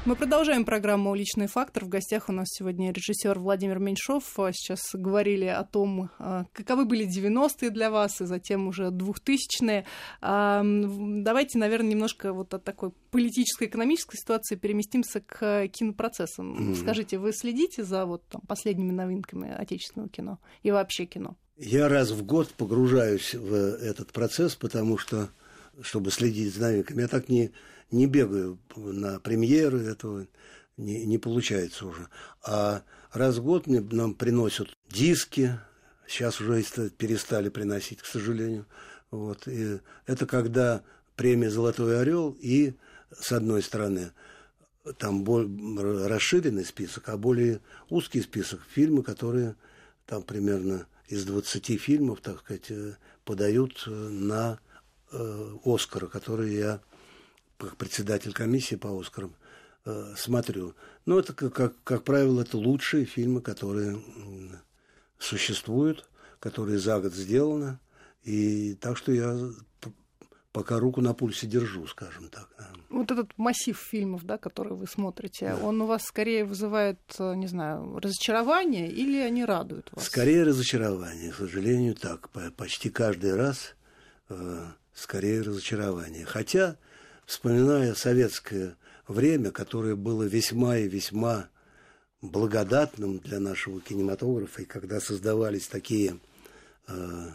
Мы 0.03 0.15
продолжаем 0.15 0.65
программу 0.65 1.13
«Личный 1.13 1.45
фактор». 1.45 1.85
В 1.85 1.87
гостях 1.87 2.27
у 2.27 2.31
нас 2.31 2.47
сегодня 2.49 2.91
режиссер 2.91 3.37
Владимир 3.37 3.77
Меньшов. 3.77 4.23
Сейчас 4.51 4.81
говорили 4.95 5.45
о 5.45 5.63
том, 5.63 6.09
а, 6.17 6.45
каковы 6.53 6.85
были 6.85 7.05
90-е 7.05 7.69
для 7.69 7.91
вас, 7.91 8.19
и 8.19 8.25
затем 8.25 8.67
уже 8.67 8.87
2000-е. 8.87 9.85
А, 10.21 10.63
давайте, 10.63 11.59
наверное, 11.59 11.91
немножко 11.91 12.33
вот 12.33 12.51
от 12.55 12.63
такой 12.63 12.93
политической, 13.11 13.67
экономической 13.67 14.17
ситуации 14.17 14.55
переместимся 14.55 15.21
к 15.21 15.67
кинопроцессам. 15.67 16.71
Mm-hmm. 16.71 16.81
Скажите, 16.81 17.19
вы 17.19 17.31
следите 17.31 17.83
за 17.83 18.07
вот 18.07 18.25
там, 18.27 18.41
последними 18.41 18.91
новинками 18.91 19.53
отечественного 19.53 20.09
кино 20.09 20.39
и 20.63 20.71
вообще 20.71 21.05
кино? 21.05 21.37
Я 21.57 21.89
раз 21.89 22.09
в 22.09 22.25
год 22.25 22.51
погружаюсь 22.55 23.35
в 23.35 23.53
этот 23.53 24.11
процесс, 24.13 24.55
потому 24.55 24.97
что, 24.97 25.29
чтобы 25.79 26.09
следить 26.09 26.55
за 26.55 26.61
новинками, 26.61 27.01
я 27.01 27.07
так 27.07 27.29
не 27.29 27.51
не 27.91 28.07
бегаю 28.07 28.59
на 28.75 29.19
премьеры, 29.19 29.79
этого 29.83 30.27
не, 30.77 31.05
не 31.05 31.17
получается 31.17 31.85
уже. 31.85 32.07
А 32.43 32.83
раз 33.11 33.37
в 33.37 33.43
год 33.43 33.67
нам 33.67 34.15
приносят 34.15 34.69
диски, 34.89 35.59
сейчас 36.07 36.41
уже 36.41 36.63
перестали 36.97 37.49
приносить, 37.49 38.01
к 38.01 38.05
сожалению. 38.05 38.65
Вот. 39.11 39.47
И 39.47 39.79
это 40.05 40.25
когда 40.25 40.83
премия 41.15 41.49
«Золотой 41.49 41.99
орел» 41.99 42.35
и, 42.39 42.73
с 43.11 43.31
одной 43.31 43.61
стороны, 43.61 44.11
там 44.97 45.25
расширенный 46.07 46.65
список, 46.65 47.09
а 47.09 47.17
более 47.17 47.59
узкий 47.89 48.21
список 48.21 48.61
фильмы, 48.69 49.03
которые 49.03 49.55
там 50.05 50.23
примерно 50.23 50.87
из 51.07 51.25
20 51.25 51.79
фильмов, 51.79 52.21
так 52.21 52.39
сказать, 52.39 52.71
э, 52.71 52.95
подают 53.25 53.83
на 53.85 54.59
э, 55.11 55.55
Оскара, 55.63 56.07
которые 56.07 56.57
я 56.57 56.81
как 57.61 57.77
председатель 57.77 58.33
комиссии 58.33 58.75
по 58.75 58.99
Оскарам, 58.99 59.35
э, 59.85 60.13
смотрю. 60.17 60.75
Ну, 61.05 61.19
это, 61.19 61.33
как, 61.33 61.75
как 61.83 62.03
правило, 62.03 62.41
это 62.41 62.57
лучшие 62.57 63.05
фильмы, 63.05 63.41
которые 63.41 64.01
существуют, 65.17 66.09
которые 66.39 66.79
за 66.79 66.99
год 66.99 67.13
сделаны. 67.13 67.79
И 68.23 68.75
так 68.75 68.97
что 68.97 69.11
я 69.11 69.37
пока 70.51 70.79
руку 70.79 71.01
на 71.01 71.13
пульсе 71.13 71.47
держу, 71.47 71.87
скажем 71.87 72.29
так. 72.29 72.49
Да. 72.57 72.67
Вот 72.89 73.11
этот 73.11 73.37
массив 73.37 73.77
фильмов, 73.77 74.25
да, 74.25 74.37
которые 74.37 74.75
вы 74.75 74.87
смотрите, 74.87 75.47
да. 75.47 75.57
он 75.57 75.81
у 75.81 75.85
вас 75.85 76.03
скорее 76.03 76.43
вызывает, 76.43 76.99
не 77.19 77.47
знаю, 77.47 77.99
разочарование 77.99 78.91
или 78.91 79.17
они 79.17 79.45
радуют 79.45 79.89
вас? 79.91 80.05
Скорее 80.05 80.43
разочарование, 80.43 81.31
к 81.31 81.35
сожалению, 81.35 81.95
так. 81.95 82.29
Почти 82.57 82.89
каждый 82.89 83.35
раз 83.35 83.75
э, 84.29 84.67
скорее 84.93 85.41
разочарование. 85.41 86.25
Хотя, 86.25 86.77
вспоминая 87.31 87.93
советское 87.93 88.75
время, 89.07 89.51
которое 89.51 89.95
было 89.95 90.23
весьма 90.23 90.79
и 90.79 90.89
весьма 90.89 91.47
благодатным 92.21 93.19
для 93.19 93.39
нашего 93.39 93.79
кинематографа, 93.79 94.63
и 94.63 94.65
когда 94.65 94.99
создавались 94.99 95.67
такие 95.67 96.19
э, 96.89 97.29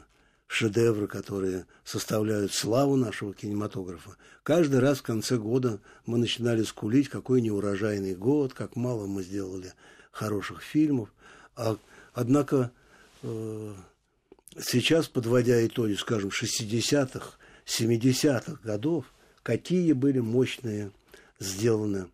шедевры, 0.48 1.06
которые 1.06 1.64
составляют 1.82 2.52
славу 2.52 2.96
нашего 2.96 3.32
кинематографа. 3.32 4.18
Каждый 4.42 4.80
раз 4.80 4.98
в 4.98 5.02
конце 5.02 5.38
года 5.38 5.80
мы 6.04 6.18
начинали 6.18 6.62
скулить, 6.62 7.08
какой 7.08 7.40
неурожайный 7.40 8.14
год, 8.14 8.52
как 8.52 8.76
мало 8.76 9.06
мы 9.06 9.22
сделали 9.22 9.72
хороших 10.10 10.60
фильмов. 10.60 11.08
А, 11.56 11.78
однако 12.12 12.70
э, 13.22 13.74
сейчас, 14.60 15.08
подводя 15.08 15.66
итоги, 15.66 15.94
скажем, 15.94 16.28
60-х, 16.28 17.38
70-х 17.64 18.60
годов, 18.62 19.06
какие 19.46 19.92
были 19.92 20.18
мощные 20.18 20.90
сделаны 21.38 22.08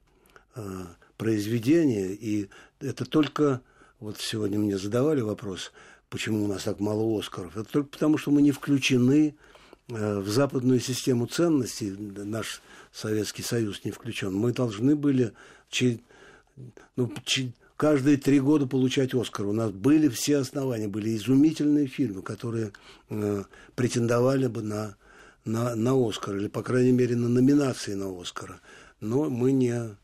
э, 0.54 0.84
произведения, 1.16 2.12
и 2.12 2.48
это 2.80 3.04
только, 3.04 3.60
вот 4.00 4.18
сегодня 4.20 4.58
мне 4.58 4.78
задавали 4.78 5.20
вопрос– 5.20 5.72
почему 6.12 6.44
у 6.44 6.46
нас 6.46 6.64
так 6.64 6.78
мало 6.78 7.18
Оскаров. 7.18 7.56
Это 7.56 7.72
только 7.72 7.88
потому, 7.88 8.18
что 8.18 8.30
мы 8.30 8.42
не 8.42 8.52
включены 8.52 9.34
э, 9.88 10.18
в 10.18 10.28
западную 10.28 10.78
систему 10.78 11.26
ценностей, 11.26 11.90
наш 11.90 12.60
Советский 12.92 13.42
Союз 13.42 13.82
не 13.84 13.92
включен. 13.92 14.34
Мы 14.34 14.52
должны 14.52 14.94
были 14.94 15.32
ну, 16.96 17.10
каждые 17.78 18.18
три 18.18 18.40
года 18.40 18.66
получать 18.66 19.14
Оскар. 19.14 19.46
У 19.46 19.54
нас 19.54 19.70
были 19.70 20.08
все 20.08 20.36
основания, 20.36 20.86
были 20.86 21.16
изумительные 21.16 21.86
фильмы, 21.86 22.20
которые 22.20 22.72
э, 23.08 23.44
претендовали 23.74 24.48
бы 24.48 24.60
на, 24.60 24.96
на, 25.44 25.74
на 25.74 26.08
Оскар, 26.08 26.36
или, 26.36 26.48
по 26.48 26.62
крайней 26.62 26.92
мере, 26.92 27.16
на 27.16 27.28
номинации 27.28 27.94
на 27.94 28.20
Оскара. 28.20 28.60
Но 29.00 29.28
мы 29.28 29.52
не, 29.52 29.96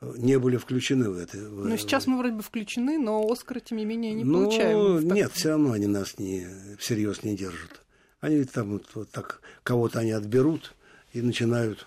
не 0.00 0.38
были 0.38 0.56
включены 0.56 1.10
в 1.10 1.18
это. 1.18 1.36
Ну, 1.36 1.76
сейчас 1.76 2.06
мы 2.06 2.18
вроде 2.18 2.36
бы 2.36 2.42
включены, 2.42 2.98
но 2.98 3.30
Оскар, 3.30 3.60
тем 3.60 3.78
не 3.78 3.84
менее, 3.84 4.14
не 4.14 4.24
но 4.24 4.44
получаем. 4.44 5.08
Нет, 5.08 5.32
все 5.32 5.50
равно 5.50 5.72
они 5.72 5.86
нас 5.86 6.18
не, 6.18 6.46
всерьез 6.78 7.22
не 7.22 7.36
держат. 7.36 7.82
Они 8.20 8.44
там 8.44 8.72
вот, 8.72 8.86
вот 8.94 9.10
так, 9.10 9.40
кого-то 9.62 10.00
они 10.00 10.12
отберут 10.12 10.74
и 11.12 11.20
начинают 11.20 11.86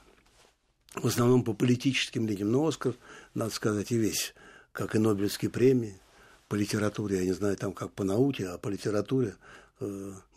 в 0.96 1.08
основном 1.08 1.44
по 1.44 1.54
политическим 1.54 2.28
линиям. 2.28 2.51
Но 2.51 2.68
Оскар, 2.68 2.96
надо 3.34 3.51
сказать, 3.51 3.92
и 3.92 3.98
весь, 3.98 4.34
как 4.72 4.96
и 4.96 5.00
Нобелевские 5.00 5.50
премии 5.50 6.00
по 6.48 6.56
литературе, 6.56 7.20
я 7.20 7.25
не 7.25 7.34
знаю, 7.34 7.56
там 7.58 7.74
как 7.74 7.92
по 7.92 8.04
науке, 8.04 8.48
а 8.48 8.58
по 8.58 8.70
литературе, 8.70 9.36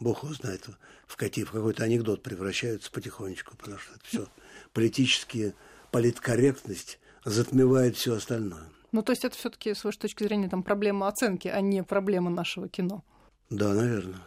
бог 0.00 0.24
его 0.24 0.34
знает, 0.34 0.68
в, 1.06 1.16
какие, 1.16 1.44
в 1.44 1.50
какой-то 1.52 1.84
анекдот 1.84 2.22
превращаются 2.22 2.90
потихонечку, 2.90 3.56
потому 3.56 3.78
что 3.78 3.94
это 3.94 4.04
все 4.04 4.28
политические, 4.72 5.54
политкорректность 5.90 6.98
затмевает 7.24 7.96
все 7.96 8.14
остальное. 8.14 8.68
Ну, 8.92 9.02
то 9.02 9.12
есть 9.12 9.24
это 9.24 9.36
все-таки, 9.36 9.74
с 9.74 9.84
вашей 9.84 9.98
точки 9.98 10.24
зрения, 10.24 10.48
там 10.48 10.62
проблема 10.62 11.08
оценки, 11.08 11.48
а 11.48 11.60
не 11.60 11.82
проблема 11.82 12.30
нашего 12.30 12.68
кино. 12.68 13.04
Да, 13.48 13.72
наверное. 13.74 14.20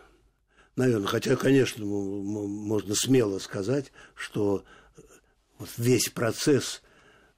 Наверное. 0.76 1.08
Хотя, 1.08 1.36
конечно, 1.36 1.86
можно 1.86 2.96
смело 2.96 3.40
сказать, 3.40 3.92
что 4.16 4.66
весь 5.78 6.10
процесс 6.10 6.82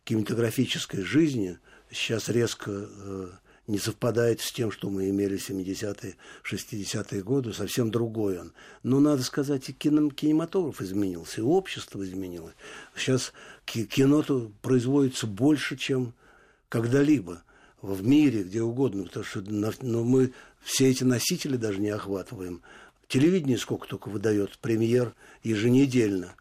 кинематографической 0.05 1.01
жизни 1.01 1.59
сейчас 1.91 2.29
резко 2.29 2.71
э, 2.71 3.29
не 3.67 3.79
совпадает 3.79 4.39
с 4.39 4.51
тем, 4.51 4.71
что 4.71 4.89
мы 4.89 5.09
имели 5.09 5.37
в 5.37 5.49
70-е, 5.49 6.15
60-е 6.49 7.21
годы, 7.21 7.53
совсем 7.53 7.91
другой 7.91 8.39
он. 8.39 8.53
Но, 8.81 8.99
надо 8.99 9.23
сказать, 9.23 9.69
и 9.69 9.73
кинематограф 9.73 10.81
изменился, 10.81 11.41
и 11.41 11.43
общество 11.43 12.03
изменилось. 12.03 12.55
Сейчас 12.95 13.33
кино 13.65 14.23
производится 14.61 15.27
больше, 15.27 15.75
чем 15.75 16.13
когда-либо 16.69 17.43
в 17.81 18.03
мире, 18.03 18.43
где 18.43 18.61
угодно, 18.61 19.03
потому 19.03 19.25
что 19.25 19.41
но 19.41 20.03
мы 20.03 20.33
все 20.63 20.89
эти 20.89 21.03
носители 21.03 21.57
даже 21.57 21.79
не 21.79 21.89
охватываем. 21.89 22.61
Телевидение 23.07 23.57
сколько 23.57 23.87
только 23.87 24.09
выдает 24.09 24.57
премьер 24.59 25.13
еженедельно, 25.43 26.35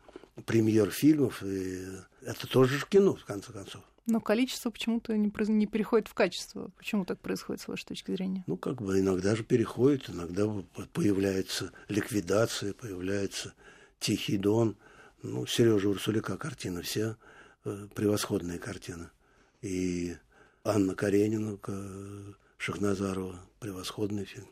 премьер 0.46 0.90
фильмов, 0.90 1.42
и 1.42 1.84
это 2.22 2.46
тоже 2.46 2.84
кино, 2.88 3.14
в 3.14 3.24
конце 3.24 3.52
концов. 3.52 3.82
Но 4.06 4.20
количество 4.20 4.70
почему-то 4.70 5.16
не, 5.16 5.32
не 5.48 5.66
переходит 5.66 6.06
в 6.06 6.14
качество. 6.14 6.70
Почему 6.76 7.04
так 7.04 7.18
происходит, 7.18 7.60
с 7.60 7.68
вашей 7.68 7.86
точки 7.86 8.12
зрения? 8.12 8.44
Ну, 8.46 8.56
как 8.56 8.80
бы 8.80 9.00
иногда 9.00 9.34
же 9.34 9.42
переходит, 9.42 10.08
иногда 10.08 10.46
появляется 10.92 11.72
ликвидация, 11.88 12.72
появляется 12.72 13.54
Тихий 13.98 14.38
Дон. 14.38 14.76
Ну, 15.22 15.44
Сережа 15.46 15.88
Урсулика 15.88 16.36
картина, 16.36 16.82
все 16.82 17.16
э, 17.64 17.88
превосходные 17.94 18.60
картины. 18.60 19.10
И 19.60 20.16
Анна 20.62 20.94
Каренина, 20.94 21.58
Шахназарова, 22.58 23.40
превосходный 23.58 24.24
фильм. 24.24 24.48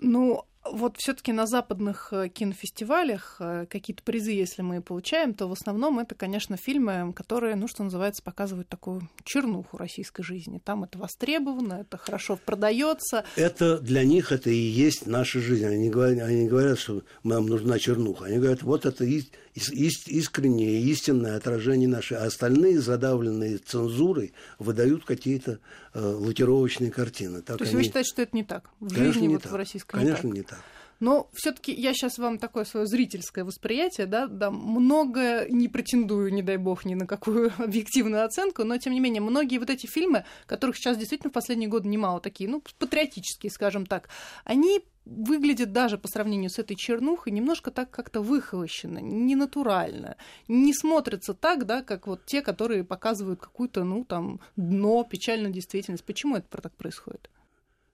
Ну, 0.00 0.44
вот 0.72 0.96
все-таки 0.98 1.32
на 1.32 1.46
западных 1.46 2.12
э, 2.12 2.28
кинофестивалях 2.28 3.36
э, 3.40 3.66
какие-то 3.68 4.02
призы, 4.02 4.32
если 4.32 4.62
мы 4.62 4.80
получаем, 4.80 5.34
то 5.34 5.46
в 5.48 5.52
основном 5.52 5.98
это, 5.98 6.14
конечно, 6.14 6.56
фильмы, 6.56 7.12
которые, 7.14 7.56
ну, 7.56 7.68
что 7.68 7.84
называется, 7.84 8.22
показывают 8.22 8.68
такую 8.68 9.08
чернуху 9.24 9.76
российской 9.76 10.22
жизни. 10.22 10.60
Там 10.64 10.84
это 10.84 10.98
востребовано, 10.98 11.74
это 11.74 11.96
хорошо 11.96 12.38
продается. 12.44 13.24
Это 13.36 13.78
для 13.78 14.04
них 14.04 14.32
это 14.32 14.50
и 14.50 14.56
есть 14.56 15.06
наша 15.06 15.40
жизнь. 15.40 15.66
Они 15.66 15.90
говорят, 15.90 16.26
они 16.26 16.48
говорят 16.48 16.78
что 16.78 17.02
нам 17.22 17.46
нужна 17.46 17.78
чернуха. 17.78 18.26
Они 18.26 18.38
говорят, 18.38 18.62
вот 18.62 18.86
это 18.86 19.04
ис- 19.04 19.30
искреннее, 19.58 20.80
истинное 20.82 21.36
отражение 21.36 21.88
нашей. 21.88 22.16
А 22.16 22.24
остальные, 22.24 22.80
задавленные 22.80 23.58
цензурой, 23.58 24.32
выдают 24.58 25.04
какие-то 25.04 25.60
э, 25.94 26.00
лакировочные 26.00 26.90
картины. 26.90 27.42
Так 27.42 27.58
то 27.58 27.64
есть 27.64 27.74
они... 27.74 27.82
вы 27.82 27.84
считаете, 27.84 28.08
что 28.08 28.22
это 28.22 28.36
не 28.36 28.44
так? 28.44 28.70
В 28.80 28.88
Конечно, 28.88 29.12
жизни 29.12 29.28
вот 29.28 29.42
так. 29.42 29.52
в 29.52 29.56
российской 29.56 29.96
Конечно, 29.96 30.28
не 30.28 30.32
так. 30.32 30.34
Не 30.36 30.42
так. 30.42 30.64
Но 31.00 31.30
все-таки 31.32 31.72
я 31.72 31.92
сейчас 31.92 32.18
вам 32.18 32.38
такое 32.38 32.64
свое 32.64 32.86
зрительское 32.86 33.44
восприятие, 33.44 34.06
да, 34.06 34.26
да, 34.26 34.50
много 34.50 35.46
не 35.48 35.68
претендую, 35.68 36.32
не 36.32 36.42
дай 36.42 36.56
бог, 36.56 36.84
ни 36.84 36.94
на 36.94 37.06
какую 37.06 37.52
объективную 37.58 38.24
оценку, 38.24 38.64
но 38.64 38.76
тем 38.78 38.92
не 38.92 39.00
менее, 39.00 39.22
многие 39.22 39.58
вот 39.58 39.70
эти 39.70 39.86
фильмы, 39.86 40.24
которых 40.46 40.76
сейчас 40.76 40.96
действительно 40.96 41.30
в 41.30 41.34
последние 41.34 41.68
годы 41.68 41.88
немало 41.88 42.20
такие, 42.20 42.50
ну, 42.50 42.62
патриотические, 42.78 43.50
скажем 43.50 43.86
так, 43.86 44.08
они 44.44 44.80
выглядят 45.08 45.72
даже 45.72 45.98
по 45.98 46.08
сравнению 46.08 46.50
с 46.50 46.58
этой 46.58 46.76
чернухой 46.76 47.32
немножко 47.32 47.70
так 47.70 47.90
как-то 47.90 48.20
выхолощенно, 48.20 48.98
ненатурально, 48.98 50.16
не 50.48 50.74
смотрятся 50.74 51.34
так, 51.34 51.66
да, 51.66 51.82
как 51.82 52.06
вот 52.06 52.24
те, 52.26 52.42
которые 52.42 52.84
показывают 52.84 53.40
какую-то, 53.40 53.84
ну, 53.84 54.04
там, 54.04 54.40
дно, 54.56 55.04
печальную 55.04 55.52
действительность. 55.52 56.04
Почему 56.04 56.36
это 56.36 56.60
так 56.60 56.72
происходит? 56.74 57.30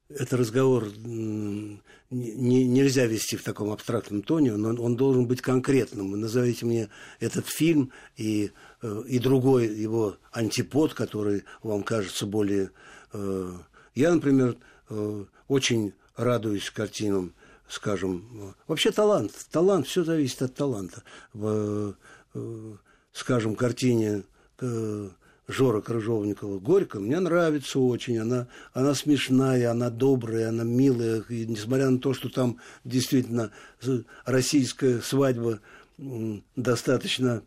это 0.09 0.37
разговор 0.37 0.87
не, 0.99 1.81
нельзя 2.11 3.07
вести 3.07 3.37
в 3.37 3.43
таком 3.43 3.71
абстрактном 3.71 4.23
тоне, 4.23 4.53
но 4.57 4.69
он 4.83 4.97
должен 4.97 5.27
быть 5.27 5.41
конкретным. 5.41 6.19
Назовите 6.21 6.67
мне 6.67 6.89
этот 7.21 7.47
фильм 7.47 7.91
и, 8.17 8.53
э, 8.83 9.03
и 9.09 9.19
другой 9.19 9.67
его 9.67 10.17
антипод, 10.33 10.95
который 10.95 11.45
вам 11.63 11.83
кажется 11.83 12.27
более... 12.27 12.71
Э, 13.13 13.53
я, 13.95 14.15
например, 14.15 14.57
э, 14.91 15.25
очень 15.49 15.95
радуюсь 16.17 16.71
картинам, 16.71 17.35
скажем... 17.69 18.55
Вообще 18.67 18.91
талант. 18.91 19.33
Талант, 19.51 19.87
все 19.87 20.05
зависит 20.05 20.43
от 20.43 20.55
таланта. 20.55 21.03
В, 21.33 21.95
скажем, 23.13 23.55
картине 23.57 24.25
Жора 25.47 25.81
Крыжовникова 25.83 26.59
«Горько» 26.59 27.01
мне 27.01 27.21
нравится 27.21 27.79
очень. 27.79 28.19
Она, 28.19 28.49
она 28.73 28.95
смешная, 28.95 29.71
она 29.71 29.91
добрая, 29.91 30.49
она 30.49 30.65
милая. 30.65 31.23
И 31.29 31.47
несмотря 31.47 31.91
на 31.91 31.99
то, 31.99 32.15
что 32.15 32.29
там 32.31 32.59
действительно 32.85 33.51
российская 34.25 35.01
свадьба 35.01 35.61
достаточно 36.57 37.43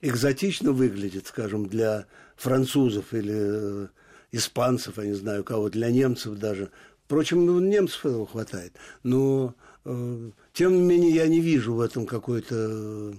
экзотично 0.00 0.72
выглядит, 0.72 1.26
скажем, 1.26 1.66
для 1.68 2.06
французов 2.36 3.12
или 3.12 3.84
э, 3.84 3.88
испанцев, 4.30 4.98
я 4.98 5.04
не 5.04 5.14
знаю 5.14 5.44
кого, 5.44 5.70
для 5.70 5.90
немцев 5.90 6.38
даже. 6.38 6.70
Впрочем, 7.08 7.46
ну, 7.46 7.58
немцев 7.58 8.04
этого 8.04 8.26
хватает. 8.26 8.74
Но, 9.02 9.54
э, 9.86 10.30
тем 10.52 10.74
не 10.76 10.82
менее, 10.82 11.14
я 11.14 11.26
не 11.26 11.40
вижу 11.40 11.72
в 11.72 11.80
этом 11.80 12.04
какое-то 12.04 13.14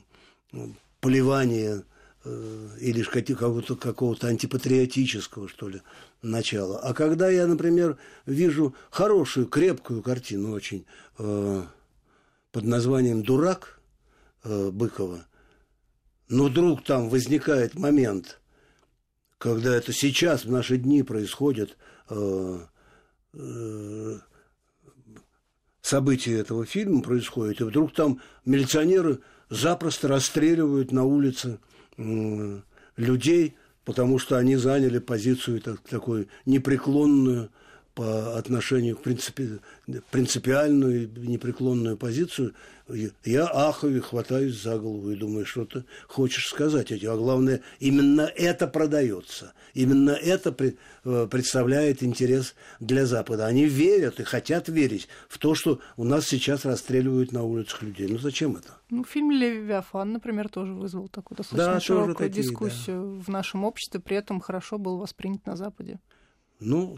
э, 0.53 0.57
поливание 1.01 1.83
или 2.79 3.01
какого-то, 3.01 3.75
какого-то 3.77 4.27
антипатриотического, 4.27 5.47
что 5.47 5.69
ли, 5.69 5.81
начала. 6.21 6.79
А 6.79 6.93
когда 6.93 7.29
я, 7.29 7.47
например, 7.47 7.97
вижу 8.25 8.75
хорошую, 8.91 9.47
крепкую 9.47 10.03
картину 10.03 10.51
очень 10.51 10.85
э, 11.17 11.63
под 12.51 12.63
названием 12.63 13.23
«Дурак» 13.23 13.79
э, 14.43 14.69
Быкова, 14.69 15.25
но 16.27 16.45
вдруг 16.45 16.83
там 16.83 17.09
возникает 17.09 17.73
момент, 17.73 18.39
когда 19.37 19.75
это 19.75 19.93
сейчас, 19.93 20.45
в 20.45 20.51
наши 20.51 20.77
дни 20.77 21.01
происходит 21.01 21.77
э, 22.09 22.15
э, 22.15 22.59
события 25.81 26.39
этого 26.39 26.65
фильма 26.65 27.01
происходят, 27.01 27.61
и 27.61 27.63
вдруг 27.63 27.93
там 27.93 28.21
милиционеры 28.45 29.19
запросто 29.49 30.07
расстреливают 30.07 30.91
на 30.91 31.03
улице 31.03 31.59
э, 31.97 32.61
людей, 32.95 33.55
потому 33.85 34.19
что 34.19 34.37
они 34.37 34.55
заняли 34.55 34.99
позицию 34.99 35.61
так, 35.61 35.81
такой 35.81 36.27
непреклонную, 36.45 37.49
по 37.99 38.37
отношению 38.37 38.95
к 38.95 39.01
принципи, 39.01 39.59
принципиальную 40.09 41.09
непреклонную 41.17 41.97
позицию, 41.97 42.53
я 43.25 43.45
ахаю 43.45 43.97
и 43.97 43.99
хватаюсь 43.99 44.55
за 44.55 44.79
голову 44.79 45.11
и 45.11 45.17
думаю, 45.17 45.45
что 45.45 45.65
ты 45.65 45.83
хочешь 46.07 46.47
сказать. 46.47 46.93
А 46.93 47.17
главное, 47.17 47.59
именно 47.81 48.21
это 48.21 48.67
продается. 48.67 49.51
Именно 49.73 50.11
это 50.11 50.55
э, 51.03 51.27
представляет 51.27 52.01
интерес 52.01 52.55
для 52.79 53.05
Запада. 53.05 53.47
Они 53.47 53.65
верят 53.65 54.21
и 54.21 54.23
хотят 54.23 54.69
верить 54.69 55.09
в 55.27 55.37
то, 55.37 55.53
что 55.53 55.81
у 55.97 56.05
нас 56.05 56.25
сейчас 56.25 56.63
расстреливают 56.63 57.33
на 57.33 57.43
улицах 57.43 57.83
людей. 57.83 58.07
Ну 58.07 58.17
зачем 58.17 58.55
это? 58.55 58.77
Ну, 58.89 59.03
фильм 59.03 59.31
«Левиафан», 59.31 60.13
например, 60.13 60.47
тоже 60.47 60.71
вызвал 60.71 61.09
такую 61.09 61.35
достаточно 61.35 61.73
да, 61.73 61.79
широкую 61.81 62.15
такие, 62.15 62.43
дискуссию 62.43 63.17
да. 63.17 63.23
в 63.25 63.27
нашем 63.27 63.65
обществе, 63.65 63.99
при 63.99 64.15
этом 64.15 64.39
хорошо 64.39 64.77
был 64.77 64.99
воспринят 64.99 65.45
на 65.45 65.57
Западе. 65.57 65.99
Ну, 66.61 66.97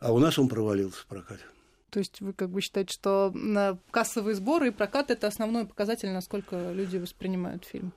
а 0.00 0.12
у 0.12 0.18
нас 0.18 0.38
он 0.38 0.48
провалился 0.48 1.00
в 1.00 1.06
прокате. 1.06 1.42
То 1.90 2.00
есть 2.00 2.20
вы 2.20 2.32
как 2.32 2.50
бы 2.50 2.60
считаете, 2.60 2.92
что 2.92 3.30
на 3.34 3.78
кассовые 3.90 4.34
сборы 4.34 4.68
и 4.68 4.70
прокат 4.70 5.10
это 5.10 5.26
основной 5.26 5.64
показатель, 5.64 6.10
насколько 6.10 6.72
люди 6.72 6.98
воспринимают 6.98 7.64
фильм 7.64 7.92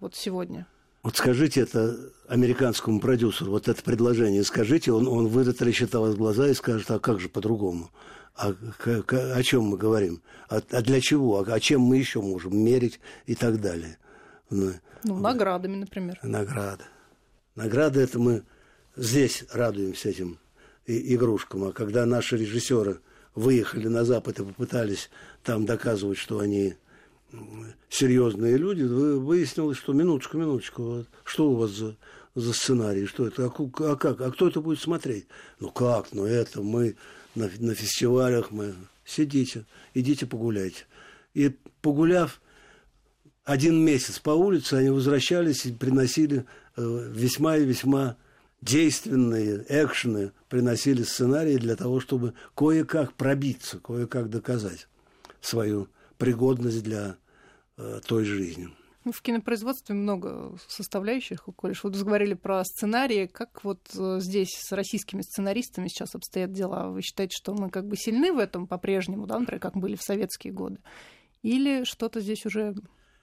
вот 0.00 0.14
сегодня? 0.14 0.66
Вот 1.02 1.16
скажите 1.16 1.60
это 1.60 1.96
американскому 2.26 2.98
продюсеру, 2.98 3.52
вот 3.52 3.68
это 3.68 3.80
предложение 3.82 4.42
скажите, 4.42 4.90
он, 4.90 5.06
он 5.06 5.28
вытрачит 5.28 5.94
вас 5.94 6.16
глаза 6.16 6.48
и 6.48 6.54
скажет, 6.54 6.90
а 6.90 6.98
как 6.98 7.20
же 7.20 7.28
по-другому? 7.28 7.90
А, 8.34 8.52
к, 8.52 9.02
к, 9.02 9.36
о 9.36 9.42
чем 9.44 9.62
мы 9.64 9.78
говорим? 9.78 10.20
А, 10.48 10.60
а 10.70 10.82
для 10.82 11.00
чего? 11.00 11.38
А, 11.38 11.44
а 11.44 11.60
чем 11.60 11.82
мы 11.82 11.96
еще 11.96 12.20
можем 12.20 12.58
мерить 12.58 12.98
и 13.26 13.36
так 13.36 13.60
далее? 13.60 13.98
Ну, 14.50 14.72
ну 15.04 15.18
наградами, 15.18 15.76
например. 15.76 16.18
Награды. 16.22 16.84
Награды 17.54 18.00
это 18.00 18.18
мы 18.18 18.42
здесь 18.96 19.44
радуемся 19.52 20.08
этим 20.08 20.38
игрушкам. 20.86 21.64
А 21.64 21.72
когда 21.72 22.06
наши 22.06 22.36
режиссеры 22.36 23.00
выехали 23.34 23.88
на 23.88 24.04
Запад 24.04 24.38
и 24.40 24.44
попытались 24.44 25.10
там 25.42 25.66
доказывать, 25.66 26.18
что 26.18 26.38
они 26.38 26.74
серьезные 27.88 28.56
люди, 28.56 28.82
выяснилось, 28.82 29.78
что 29.78 29.92
минуточку, 29.92 30.38
минуточку, 30.38 30.82
вот, 30.82 31.06
что 31.24 31.50
у 31.50 31.56
вас 31.56 31.70
за, 31.70 31.96
за 32.34 32.52
сценарий, 32.52 33.06
что 33.06 33.26
это, 33.26 33.46
а, 33.46 33.92
а 33.92 33.96
как, 33.96 34.20
а 34.20 34.30
кто 34.30 34.48
это 34.48 34.60
будет 34.60 34.80
смотреть? 34.80 35.26
Ну 35.60 35.70
как, 35.70 36.12
ну 36.12 36.24
это 36.24 36.62
мы 36.62 36.96
на, 37.34 37.50
на 37.58 37.74
фестивалях, 37.74 38.50
мы 38.50 38.74
сидите, 39.04 39.64
идите 39.94 40.26
погуляйте. 40.26 40.84
И 41.34 41.54
погуляв 41.82 42.40
один 43.44 43.84
месяц 43.84 44.18
по 44.18 44.30
улице, 44.30 44.74
они 44.74 44.90
возвращались 44.90 45.66
и 45.66 45.72
приносили 45.72 46.46
э, 46.76 47.10
весьма 47.12 47.56
и 47.58 47.64
весьма 47.64 48.16
действенные 48.66 49.64
экшены 49.68 50.32
приносили 50.48 51.04
сценарии 51.04 51.56
для 51.56 51.76
того, 51.76 52.00
чтобы 52.00 52.34
кое-как 52.54 53.12
пробиться, 53.14 53.78
кое-как 53.78 54.28
доказать 54.28 54.88
свою 55.40 55.88
пригодность 56.18 56.82
для 56.82 57.16
э, 57.76 58.00
той 58.06 58.24
жизни. 58.24 58.68
Ну, 59.04 59.12
в 59.12 59.22
кинопроизводстве 59.22 59.94
много 59.94 60.58
составляющих, 60.66 61.44
Колеш. 61.56 61.84
Вот 61.84 61.94
вы 61.94 62.04
говорили 62.04 62.34
про 62.34 62.64
сценарии. 62.64 63.30
Как 63.32 63.62
вот 63.62 63.78
э, 63.96 64.18
здесь 64.20 64.50
с 64.50 64.72
российскими 64.72 65.22
сценаристами 65.22 65.86
сейчас 65.86 66.16
обстоят 66.16 66.52
дела? 66.52 66.88
Вы 66.88 67.02
считаете, 67.02 67.36
что 67.36 67.54
мы 67.54 67.70
как 67.70 67.86
бы 67.86 67.96
сильны 67.96 68.32
в 68.32 68.38
этом 68.38 68.66
по-прежнему, 68.66 69.26
да, 69.26 69.38
например, 69.38 69.60
как 69.60 69.76
были 69.76 69.94
в 69.94 70.02
советские 70.02 70.52
годы? 70.52 70.78
Или 71.42 71.84
что-то 71.84 72.20
здесь 72.20 72.44
уже... 72.46 72.74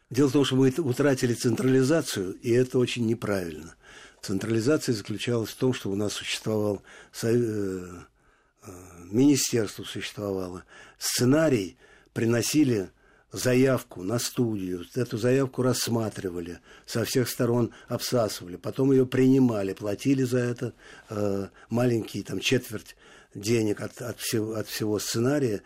Дело 0.10 0.30
в 0.30 0.32
том, 0.32 0.46
что 0.46 0.56
мы 0.56 0.70
утратили 0.78 1.34
централизацию, 1.34 2.34
и 2.36 2.52
это 2.52 2.80
очень 2.80 3.06
неправильно. 3.06 3.76
Централизация 4.24 4.96
заключалась 4.96 5.50
в 5.50 5.58
том, 5.58 5.74
что 5.74 5.92
у 5.92 5.96
нас 5.96 6.14
существовал 6.14 6.82
э, 7.24 7.28
э, 7.28 8.72
министерство 9.12 9.84
существовало, 9.84 10.64
сценарий 10.98 11.76
приносили 12.14 12.90
заявку 13.34 14.02
на 14.02 14.20
студию, 14.20 14.86
эту 14.96 15.18
заявку 15.18 15.62
рассматривали, 15.62 16.60
со 16.86 17.04
всех 17.04 17.28
сторон 17.28 17.74
обсасывали, 17.90 18.56
потом 18.56 18.94
ее 18.94 19.06
принимали, 19.06 19.74
платили 19.74 20.24
за 20.24 20.38
это 20.38 20.74
э, 21.10 21.50
маленький 21.70 22.24
там 22.24 22.40
четверть 22.40 22.96
денег 23.36 23.82
от, 23.82 24.02
от, 24.02 24.20
всего, 24.20 24.56
от 24.56 24.68
всего 24.68 25.00
сценария 25.00 25.62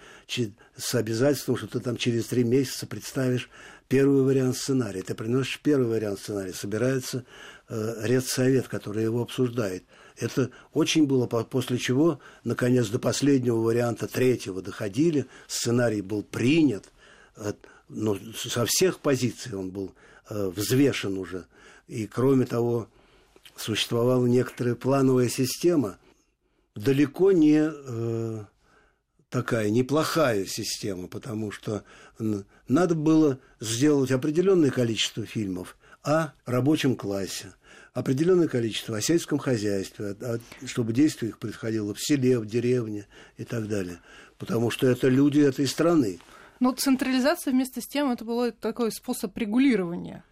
с 0.77 0.95
обязательством, 0.95 1.57
что 1.57 1.67
ты 1.67 1.79
там 1.79 1.97
через 1.97 2.27
три 2.27 2.43
месяца 2.43 2.87
представишь 2.87 3.49
первый 3.87 4.23
вариант 4.23 4.57
сценария. 4.57 5.01
Ты 5.01 5.15
приносишь 5.15 5.59
первый 5.61 5.87
вариант 5.87 6.19
сценария, 6.19 6.53
собирается 6.53 7.25
э, 7.69 7.95
редсовет, 8.03 8.67
который 8.67 9.03
его 9.03 9.21
обсуждает. 9.21 9.83
Это 10.17 10.49
очень 10.73 11.05
было, 11.05 11.27
после 11.27 11.77
чего, 11.77 12.19
наконец, 12.43 12.87
до 12.87 12.99
последнего 12.99 13.57
варианта 13.57 14.07
третьего 14.07 14.61
доходили, 14.61 15.27
сценарий 15.47 16.01
был 16.01 16.23
принят, 16.23 16.85
э, 17.35 17.53
но 17.89 18.17
со 18.35 18.65
всех 18.65 18.99
позиций 18.99 19.53
он 19.53 19.69
был 19.69 19.93
э, 20.29 20.51
взвешен 20.55 21.17
уже. 21.17 21.45
И, 21.87 22.05
кроме 22.07 22.45
того, 22.45 22.87
существовала 23.55 24.25
некоторая 24.25 24.75
плановая 24.75 25.29
система, 25.29 25.97
далеко 26.77 27.31
не 27.31 27.69
э, 27.69 28.45
такая 29.29 29.69
неплохая 29.69 30.45
система, 30.45 31.07
потому 31.07 31.51
что 31.51 31.83
надо 32.67 32.95
было 32.95 33.39
сделать 33.59 34.11
определенное 34.11 34.71
количество 34.71 35.25
фильмов 35.25 35.77
о 36.03 36.31
рабочем 36.45 36.95
классе, 36.95 37.53
определенное 37.93 38.47
количество 38.47 38.97
о 38.97 39.01
сельском 39.01 39.39
хозяйстве, 39.39 40.15
чтобы 40.65 40.93
действие 40.93 41.29
их 41.29 41.39
происходило 41.39 41.93
в 41.93 42.01
селе, 42.01 42.39
в 42.39 42.45
деревне 42.45 43.07
и 43.37 43.43
так 43.43 43.67
далее. 43.67 43.99
Потому 44.37 44.69
что 44.69 44.87
это 44.87 45.07
люди 45.07 45.39
этой 45.39 45.67
страны. 45.67 46.19
Но 46.59 46.71
централизация 46.71 47.51
вместе 47.51 47.81
с 47.81 47.87
тем 47.87 48.11
это 48.11 48.23
был 48.23 48.51
такой 48.51 48.91
способ 48.91 49.35
регулирования. 49.37 50.23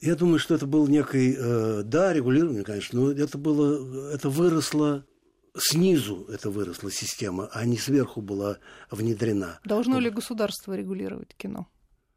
Я 0.00 0.16
думаю, 0.16 0.40
что 0.40 0.56
это 0.56 0.66
был 0.66 0.88
некий, 0.88 1.36
э, 1.38 1.82
да, 1.84 2.12
регулирование, 2.12 2.64
конечно, 2.64 3.00
но 3.00 3.12
это 3.12 3.38
было, 3.38 4.12
это 4.12 4.28
выросло 4.28 5.04
снизу 5.56 6.26
это 6.30 6.50
выросла 6.50 6.90
система, 6.90 7.48
а 7.52 7.64
не 7.64 7.78
сверху 7.78 8.20
была 8.20 8.58
внедрена. 8.90 9.60
Должно 9.64 9.98
ли 9.98 10.10
государство 10.10 10.74
регулировать 10.74 11.34
кино? 11.36 11.66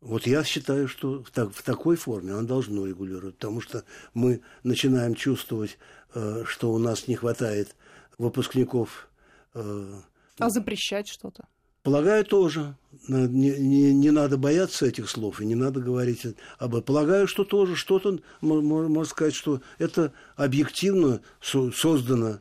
Вот 0.02 0.28
я 0.28 0.43
считаю, 0.43 0.88
что 0.88 1.24
в, 1.24 1.32
так, 1.32 1.52
в 1.52 1.63
такой 1.63 1.95
форме 1.95 2.34
оно 2.34 2.48
должно 2.48 2.86
регулировать, 2.86 3.36
потому 3.36 3.60
что 3.60 3.84
мы 4.13 4.41
начинаем 4.63 5.15
чувствовать, 5.15 5.80
э, 6.13 6.43
что 6.45 6.71
у 6.71 6.78
нас 6.78 7.08
не 7.08 7.15
хватает 7.15 7.76
выпускников. 8.17 9.10
Э, 9.56 10.02
а 10.38 10.50
запрещать 10.50 11.08
что-то? 11.08 11.48
Полагаю, 11.82 12.26
тоже. 12.26 12.76
Не, 13.08 13.28
не, 13.58 13.93
не 13.93 14.12
надо 14.12 14.38
бояться 14.38 14.86
этих 14.86 15.10
слов 15.10 15.39
и 15.39 15.45
не 15.45 15.56
надо 15.56 15.80
говорить 15.80 16.26
об 16.58 16.76
этом. 16.76 16.84
Полагаю, 16.84 17.28
что 17.28 17.43
тоже 17.43 17.76
что-то, 17.76 18.19
можно 18.41 19.06
сказать, 19.06 19.36
что 19.36 19.62
это 19.78 20.12
объективно 20.36 21.21
создано 21.41 22.39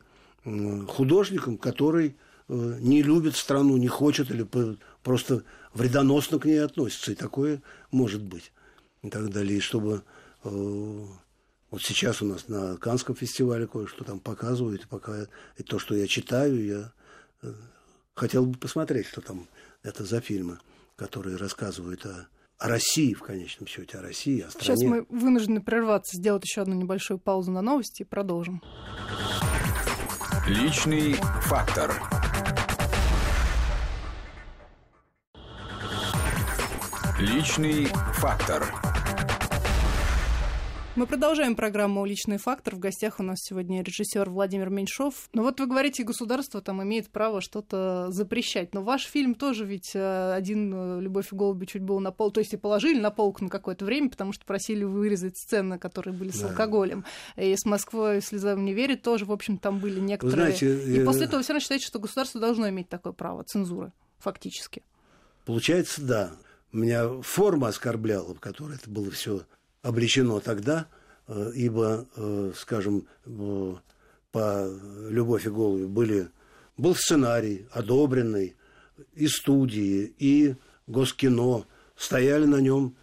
художником, 0.87 1.57
который 1.57 2.15
э, 2.47 2.77
не 2.79 3.01
любит 3.01 3.35
страну, 3.35 3.77
не 3.77 3.87
хочет 3.87 4.29
или 4.29 4.47
просто 5.03 5.43
вредоносно 5.73 6.39
к 6.39 6.45
ней 6.45 6.63
относится. 6.63 7.11
И 7.11 7.15
такое 7.15 7.61
может 7.91 8.23
быть. 8.23 8.51
И 9.01 9.09
так 9.09 9.29
далее. 9.29 9.57
И 9.57 9.61
чтобы 9.61 10.03
э, 10.43 10.49
вот 11.71 11.81
сейчас 11.81 12.21
у 12.21 12.25
нас 12.25 12.47
на 12.47 12.77
Канском 12.77 13.15
фестивале 13.15 13.67
кое-что 13.67 14.03
там 14.03 14.19
показывают, 14.19 14.83
и 14.83 14.87
пока 14.87 15.27
и 15.57 15.63
то, 15.63 15.79
что 15.79 15.95
я 15.95 16.07
читаю, 16.07 16.65
я 16.65 16.93
э, 17.41 17.53
хотел 18.13 18.45
бы 18.45 18.57
посмотреть, 18.57 19.07
что 19.07 19.21
там 19.21 19.47
это 19.83 20.05
за 20.05 20.21
фильмы, 20.21 20.59
которые 20.95 21.37
рассказывают 21.37 22.05
о, 22.05 22.27
о 22.59 22.67
России 22.69 23.13
в 23.13 23.21
конечном 23.21 23.67
счете, 23.67 23.97
о 23.97 24.01
России, 24.01 24.41
о 24.41 24.49
стране. 24.51 24.77
Сейчас 24.77 24.89
мы 24.89 25.05
вынуждены 25.09 25.61
прерваться, 25.61 26.17
сделать 26.17 26.43
еще 26.43 26.61
одну 26.61 26.75
небольшую 26.75 27.19
паузу 27.19 27.51
на 27.51 27.61
новости 27.61 28.03
и 28.03 28.05
продолжим. 28.05 28.61
Личный 30.47 31.15
фактор. 31.41 31.91
Личный 37.17 37.87
фактор. 38.13 38.63
Мы 40.95 41.07
продолжаем 41.07 41.57
программу 41.57 42.05
«Личный 42.05 42.37
фактор». 42.37 42.77
В 42.77 42.79
гостях 42.79 43.19
у 43.19 43.23
нас 43.23 43.39
сегодня 43.41 43.83
режиссер 43.83 44.29
Владимир 44.29 44.69
Меньшов. 44.69 45.27
Ну 45.33 45.43
вот 45.43 45.59
вы 45.59 45.65
говорите, 45.65 46.05
государство 46.05 46.61
там 46.61 46.81
имеет 46.83 47.09
право 47.09 47.41
что-то 47.41 48.07
запрещать. 48.11 48.73
Но 48.73 48.81
ваш 48.81 49.03
фильм 49.03 49.35
тоже 49.35 49.65
ведь 49.65 49.91
э, 49.93 50.33
один 50.33 50.73
э, 50.73 51.01
«Любовь 51.01 51.33
и 51.33 51.35
голуби» 51.35 51.65
чуть 51.65 51.81
был 51.81 51.99
на 51.99 52.11
пол, 52.11 52.31
то 52.31 52.39
есть 52.39 52.53
и 52.53 52.57
положили 52.57 52.97
на 52.97 53.11
полку 53.11 53.43
на 53.43 53.49
какое-то 53.49 53.83
время, 53.83 54.09
потому 54.09 54.31
что 54.31 54.45
просили 54.45 54.85
вырезать 54.85 55.37
сцены, 55.37 55.77
которые 55.77 56.13
были 56.13 56.29
с 56.29 56.39
да. 56.39 56.47
алкоголем. 56.47 57.03
И 57.35 57.53
с 57.53 57.65
Москвой 57.65 58.21
слезам 58.21 58.63
не 58.63 58.73
верит 58.73 59.01
тоже, 59.01 59.25
в 59.25 59.33
общем, 59.33 59.57
там 59.57 59.79
были 59.79 59.99
некоторые... 59.99 60.55
Знаете, 60.55 60.81
и 60.81 60.99
я... 60.99 61.05
после 61.05 61.25
этого 61.25 61.43
все 61.43 61.51
равно 61.51 61.59
считаете, 61.59 61.87
что 61.87 61.99
государство 61.99 62.39
должно 62.39 62.69
иметь 62.69 62.87
такое 62.87 63.11
право, 63.11 63.43
цензуры, 63.43 63.91
фактически. 64.17 64.81
Получается, 65.43 66.01
да. 66.01 66.31
Меня 66.71 67.21
форма 67.21 67.67
оскорбляла, 67.67 68.33
в 68.33 68.39
которой 68.39 68.77
это 68.77 68.89
было 68.89 69.11
все 69.11 69.41
обличено 69.85 70.39
тогда, 70.39 70.87
э, 71.27 71.51
ибо, 71.53 72.07
э, 72.15 72.53
скажем, 72.55 73.07
э, 73.25 73.75
по 74.31 74.67
«Любовь 75.09 75.45
и 75.45 75.49
голуби» 75.49 75.85
были, 75.85 76.29
был 76.75 76.95
сценарий 76.95 77.67
одобренный, 77.71 78.55
и 79.13 79.27
студии, 79.27 80.13
и 80.17 80.55
Госкино, 80.87 81.65
стояли 81.95 82.45
на 82.45 82.57
нем 82.57 82.95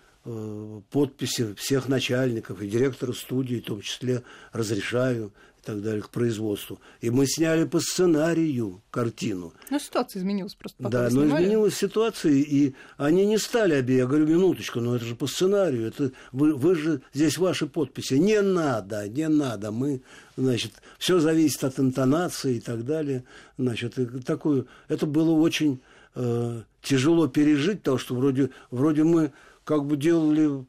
подписи 0.91 1.55
всех 1.55 1.89
начальников 1.89 2.63
и 2.63 2.69
директора 2.69 3.13
студии, 3.13 3.57
в 3.57 3.65
том 3.65 3.81
числе 3.81 4.23
разрешаю 4.53 5.33
и 5.63 5.67
так 5.67 5.81
далее, 5.81 6.03
к 6.03 6.09
производству. 6.09 6.81
И 7.01 7.11
мы 7.11 7.27
сняли 7.27 7.65
по 7.65 7.79
сценарию 7.79 8.83
картину. 8.91 9.53
Ну, 9.71 9.79
ситуация 9.79 10.21
изменилась 10.21 10.55
просто. 10.55 10.83
Да, 10.83 11.09
но 11.11 11.25
изменилась 11.25 11.77
ситуация, 11.77 12.33
и 12.33 12.75
они 12.97 13.27
не 13.27 13.39
стали 13.39 13.75
обе. 13.75 13.99
Я 13.99 14.07
говорю, 14.07 14.27
минуточку, 14.27 14.81
но 14.81 14.97
это 14.97 15.05
же 15.05 15.15
по 15.15 15.29
сценарию, 15.29 15.87
это 15.87 16.11
вы, 16.33 16.55
вы 16.55 16.75
же, 16.75 17.03
здесь 17.15 17.39
ваши 17.39 17.67
подписи. 17.67 18.15
Не 18.15 18.43
надо, 18.43 19.09
не 19.09 19.29
надо, 19.29 19.71
мы, 19.71 20.03
значит, 20.37 20.73
все 20.99 21.21
зависит 21.21 21.63
от 21.63 21.79
интонации 21.79 22.57
и 22.57 22.61
так 22.61 22.85
далее. 22.85 23.25
Значит, 23.57 23.97
такую, 24.27 24.67
это 24.89 25.07
было 25.07 25.31
очень 25.31 25.81
э, 26.17 26.63
тяжело 26.83 27.29
пережить, 27.29 27.79
потому 27.79 27.99
что 27.99 28.17
вроде, 28.17 28.51
вроде 28.73 29.05
мы 29.05 29.33
как 29.65 29.85
бы 29.85 29.97
делали 29.97 30.65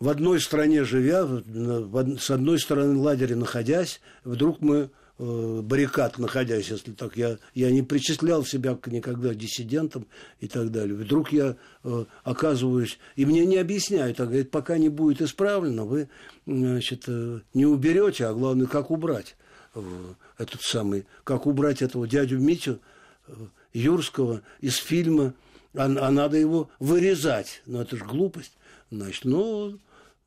в 0.00 0.08
одной 0.08 0.40
стране 0.40 0.84
живя, 0.84 1.26
с 1.26 2.30
одной 2.30 2.58
стороны 2.58 2.96
лагеря 2.98 3.34
находясь, 3.34 4.00
вдруг 4.22 4.60
мы 4.60 4.90
э, 5.18 5.60
баррикад 5.62 6.18
находясь, 6.18 6.70
если 6.70 6.92
так, 6.92 7.16
я, 7.16 7.38
я 7.54 7.70
не 7.72 7.82
причислял 7.82 8.44
себя 8.44 8.78
никогда 8.86 9.34
диссидентом 9.34 10.06
и 10.40 10.46
так 10.46 10.70
далее. 10.70 10.94
Вдруг 10.94 11.32
я 11.32 11.56
э, 11.82 12.04
оказываюсь, 12.22 12.98
и 13.16 13.26
мне 13.26 13.44
не 13.44 13.56
объясняют, 13.56 14.20
а 14.20 14.26
говорят, 14.26 14.50
пока 14.50 14.78
не 14.78 14.88
будет 14.88 15.20
исправлено, 15.20 15.84
вы 15.84 16.08
значит, 16.46 17.04
э, 17.08 17.40
не 17.54 17.66
уберете, 17.66 18.26
а 18.26 18.34
главное, 18.34 18.66
как 18.66 18.92
убрать 18.92 19.36
э, 19.74 19.80
этот 20.38 20.62
самый, 20.62 21.06
как 21.24 21.46
убрать 21.46 21.82
этого 21.82 22.06
дядю 22.06 22.38
Митю 22.38 22.78
э, 23.26 23.32
Юрского 23.72 24.42
из 24.60 24.76
фильма, 24.76 25.34
а, 25.74 25.86
а 25.86 26.10
надо 26.12 26.36
его 26.36 26.70
вырезать. 26.78 27.62
Ну, 27.66 27.80
это 27.80 27.96
же 27.96 28.04
глупость. 28.04 28.52
Значит, 28.90 29.24
ну, 29.24 29.78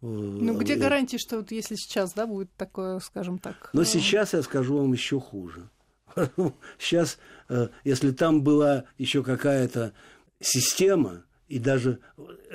ну, 0.02 0.58
где 0.58 0.76
гарантии, 0.76 1.18
что 1.18 1.38
вот 1.38 1.52
если 1.52 1.76
сейчас, 1.76 2.14
да, 2.14 2.26
будет 2.26 2.52
такое, 2.56 3.00
скажем 3.00 3.38
так? 3.38 3.70
Но 3.74 3.84
э, 3.84 3.86
сейчас 3.86 4.34
я 4.34 4.42
скажу 4.42 4.78
вам 4.78 4.94
еще 4.94 5.20
хуже. 5.20 5.70
Сейчас, 6.80 7.20
э, 7.50 7.70
если 7.84 8.12
там 8.12 8.42
была 8.42 8.86
еще 8.98 9.24
какая-то 9.24 9.94
система, 10.42 11.24
и 11.48 11.60
даже 11.60 12.00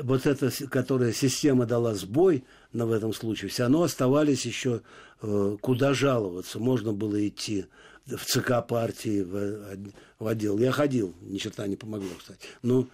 вот 0.03 0.27
эта, 0.27 0.51
которая 0.69 1.13
система 1.13 1.67
дала 1.67 1.95
сбой, 1.95 2.45
на 2.73 2.85
в 2.85 2.93
этом 2.93 3.13
случае, 3.13 3.49
все 3.51 3.63
равно 3.63 3.83
оставались 3.85 4.45
еще 4.45 4.83
э, 5.23 5.57
куда 5.61 5.95
жаловаться. 5.95 6.59
Можно 6.59 6.93
было 6.93 7.27
идти 7.27 7.67
в 8.07 8.25
ЦК 8.25 8.67
партии, 8.67 9.23
в, 9.23 9.79
в 10.19 10.27
отдел. 10.27 10.59
Я 10.59 10.73
ходил, 10.73 11.15
ни 11.23 11.39
черта 11.39 11.67
не 11.67 11.77
помогло, 11.77 12.11
кстати. 12.19 12.41
Но 12.63 12.89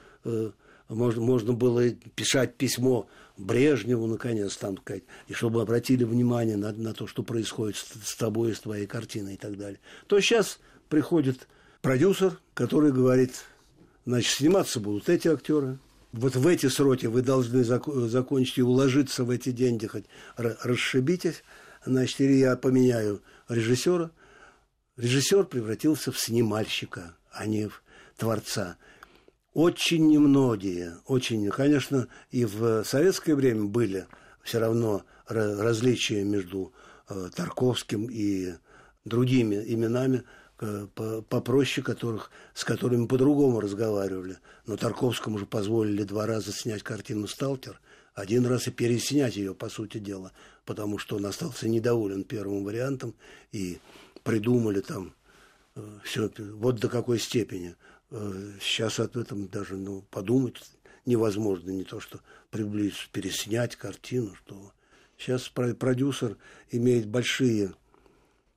можно, 0.95 1.23
можно 1.23 1.53
было 1.53 1.91
писать 1.91 2.57
письмо 2.57 3.09
Брежневу, 3.37 4.07
наконец, 4.07 4.57
там, 4.57 4.79
и 5.29 5.33
чтобы 5.33 5.63
обратили 5.63 6.05
внимание 6.05 6.57
на, 6.57 6.73
на 6.73 6.93
то, 6.95 7.07
что 7.07 7.23
происходит 7.23 7.77
с, 7.77 8.11
с 8.11 8.17
тобой, 8.17 8.55
с 8.55 8.61
твоей 8.61 8.87
картиной 8.87 9.35
и 9.35 9.37
так 9.39 9.57
далее. 9.57 9.81
То 10.07 10.21
сейчас 10.21 10.59
приходит 10.89 11.49
продюсер, 11.81 12.39
который 12.55 12.93
говорит, 12.93 13.45
значит, 14.05 14.33
сниматься 14.33 14.81
будут 14.81 15.09
эти 15.09 15.29
актеры, 15.29 15.79
вот 16.13 16.37
в 16.37 16.47
эти 16.47 16.67
сроки 16.67 17.07
вы 17.07 17.23
должны 17.23 17.63
зак- 17.63 18.09
закончить 18.09 18.59
и 18.59 18.63
уложиться 18.63 19.25
в 19.25 19.31
эти 19.31 19.51
деньги, 19.51 19.87
хоть 19.87 20.05
расшибитесь, 20.37 21.43
значит, 21.85 22.21
или 22.21 22.35
я 22.35 22.57
поменяю 22.57 23.23
режиссера. 23.49 24.11
Режиссер 24.99 25.45
превратился 25.45 26.13
в 26.13 26.19
снимальщика, 26.19 27.17
а 27.31 27.47
не 27.47 27.69
в 27.69 27.83
творца. 28.19 28.77
Очень 29.55 30.09
немногие, 30.09 30.97
очень, 31.07 31.51
конечно, 31.51 32.09
и 32.31 32.47
в 32.47 32.85
советское 32.85 33.35
время 33.35 33.65
были 33.65 34.07
все 34.43 34.59
равно 34.59 35.05
различия 35.27 36.25
между 36.25 36.73
э, 37.09 37.29
Тарковским 37.35 38.09
и 38.11 38.55
другими 39.05 39.57
именами, 39.57 40.23
э, 40.59 40.87
попроще 41.29 41.85
которых, 41.85 42.31
с 42.55 42.65
которыми 42.65 43.07
по-другому 43.07 43.61
разговаривали. 43.61 44.39
Но 44.65 44.79
Тарковскому 44.79 45.37
же 45.37 45.45
позволили 45.45 46.05
два 46.05 46.27
раза 46.27 46.51
снять 46.51 46.83
картину 46.83 47.27
«Сталкер», 47.27 47.79
один 48.15 48.47
раз 48.47 48.69
и 48.69 48.71
переснять 48.71 49.37
ее, 49.37 49.55
по 49.55 49.69
сути 49.69 49.99
дела, 49.99 50.33
потому 50.65 50.97
что 50.97 51.17
он 51.17 51.27
остался 51.27 51.69
недоволен 51.69 52.25
первым 52.25 52.65
вариантом, 52.65 53.15
и 53.53 53.81
придумали 54.23 54.81
там 54.81 55.15
э, 55.77 55.99
все 56.05 56.31
вот 56.39 56.77
до 56.77 56.89
какой 56.89 57.19
степени– 57.19 57.77
сейчас 58.61 59.01
об 59.01 59.17
этом 59.17 59.49
даже 59.49 59.77
ну, 59.77 60.05
подумать 60.11 60.63
невозможно, 61.07 61.71
не 61.71 61.85
то 61.85 62.01
что 62.01 62.21
приблизить, 62.51 63.09
переснять 63.13 63.77
картину, 63.77 64.35
что 64.35 64.73
сейчас 65.19 65.49
продюсер 65.49 66.37
имеет 66.71 67.07
большие 67.07 67.73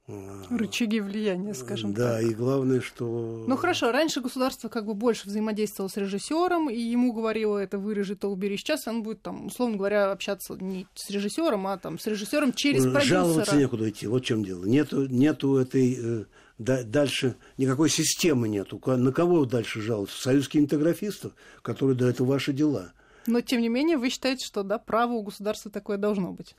э, 0.08 0.44
Рычаги 0.50 1.00
влияния, 1.00 1.54
скажем 1.54 1.94
да, 1.94 2.16
так. 2.16 2.22
Да, 2.22 2.30
и 2.30 2.34
главное, 2.34 2.82
что... 2.82 3.46
Ну 3.48 3.58
хорошо, 3.58 3.92
раньше 3.92 4.22
государство 4.22 4.70
как 4.70 4.86
бы 4.86 4.94
больше 4.94 5.28
взаимодействовало 5.28 5.90
с 5.90 5.98
режиссером, 5.98 6.70
и 6.70 6.78
ему 6.78 7.14
говорило, 7.14 7.58
это 7.58 7.78
вырежи, 7.78 8.16
то 8.16 8.30
убери. 8.30 8.58
Сейчас 8.58 8.88
он 8.88 9.04
будет, 9.04 9.22
там, 9.22 9.48
условно 9.48 9.78
говоря, 9.78 10.12
общаться 10.12 10.56
не 10.56 10.88
с 10.94 11.10
режиссером, 11.10 11.68
а 11.68 11.78
там, 11.78 11.98
с 11.98 12.06
режиссером 12.06 12.54
через 12.54 12.84
продюсера. 12.84 13.06
Жаловаться 13.06 13.56
некуда 13.56 13.90
идти, 13.90 14.08
вот 14.08 14.24
в 14.24 14.26
чем 14.26 14.44
дело. 14.44 14.66
Нету, 14.66 15.08
нету 15.08 15.56
этой 15.58 15.98
э, 16.00 16.26
дальше 16.58 17.36
никакой 17.58 17.90
системы 17.90 18.48
нету. 18.48 18.82
На 18.86 19.12
кого 19.12 19.46
дальше 19.46 19.82
жаловаться? 19.82 20.22
Союз 20.22 20.48
кинематографистов, 20.48 21.34
которые 21.62 21.96
да, 21.96 22.10
это 22.10 22.24
ваши 22.24 22.54
дела. 22.54 22.94
Но, 23.28 23.42
тем 23.42 23.62
не 23.62 23.70
менее, 23.70 23.98
вы 23.98 24.10
считаете, 24.10 24.46
что 24.46 24.64
да, 24.64 24.78
право 24.78 25.14
у 25.14 25.24
государства 25.24 25.72
такое 25.72 25.98
должно 25.98 26.32
быть? 26.32 26.56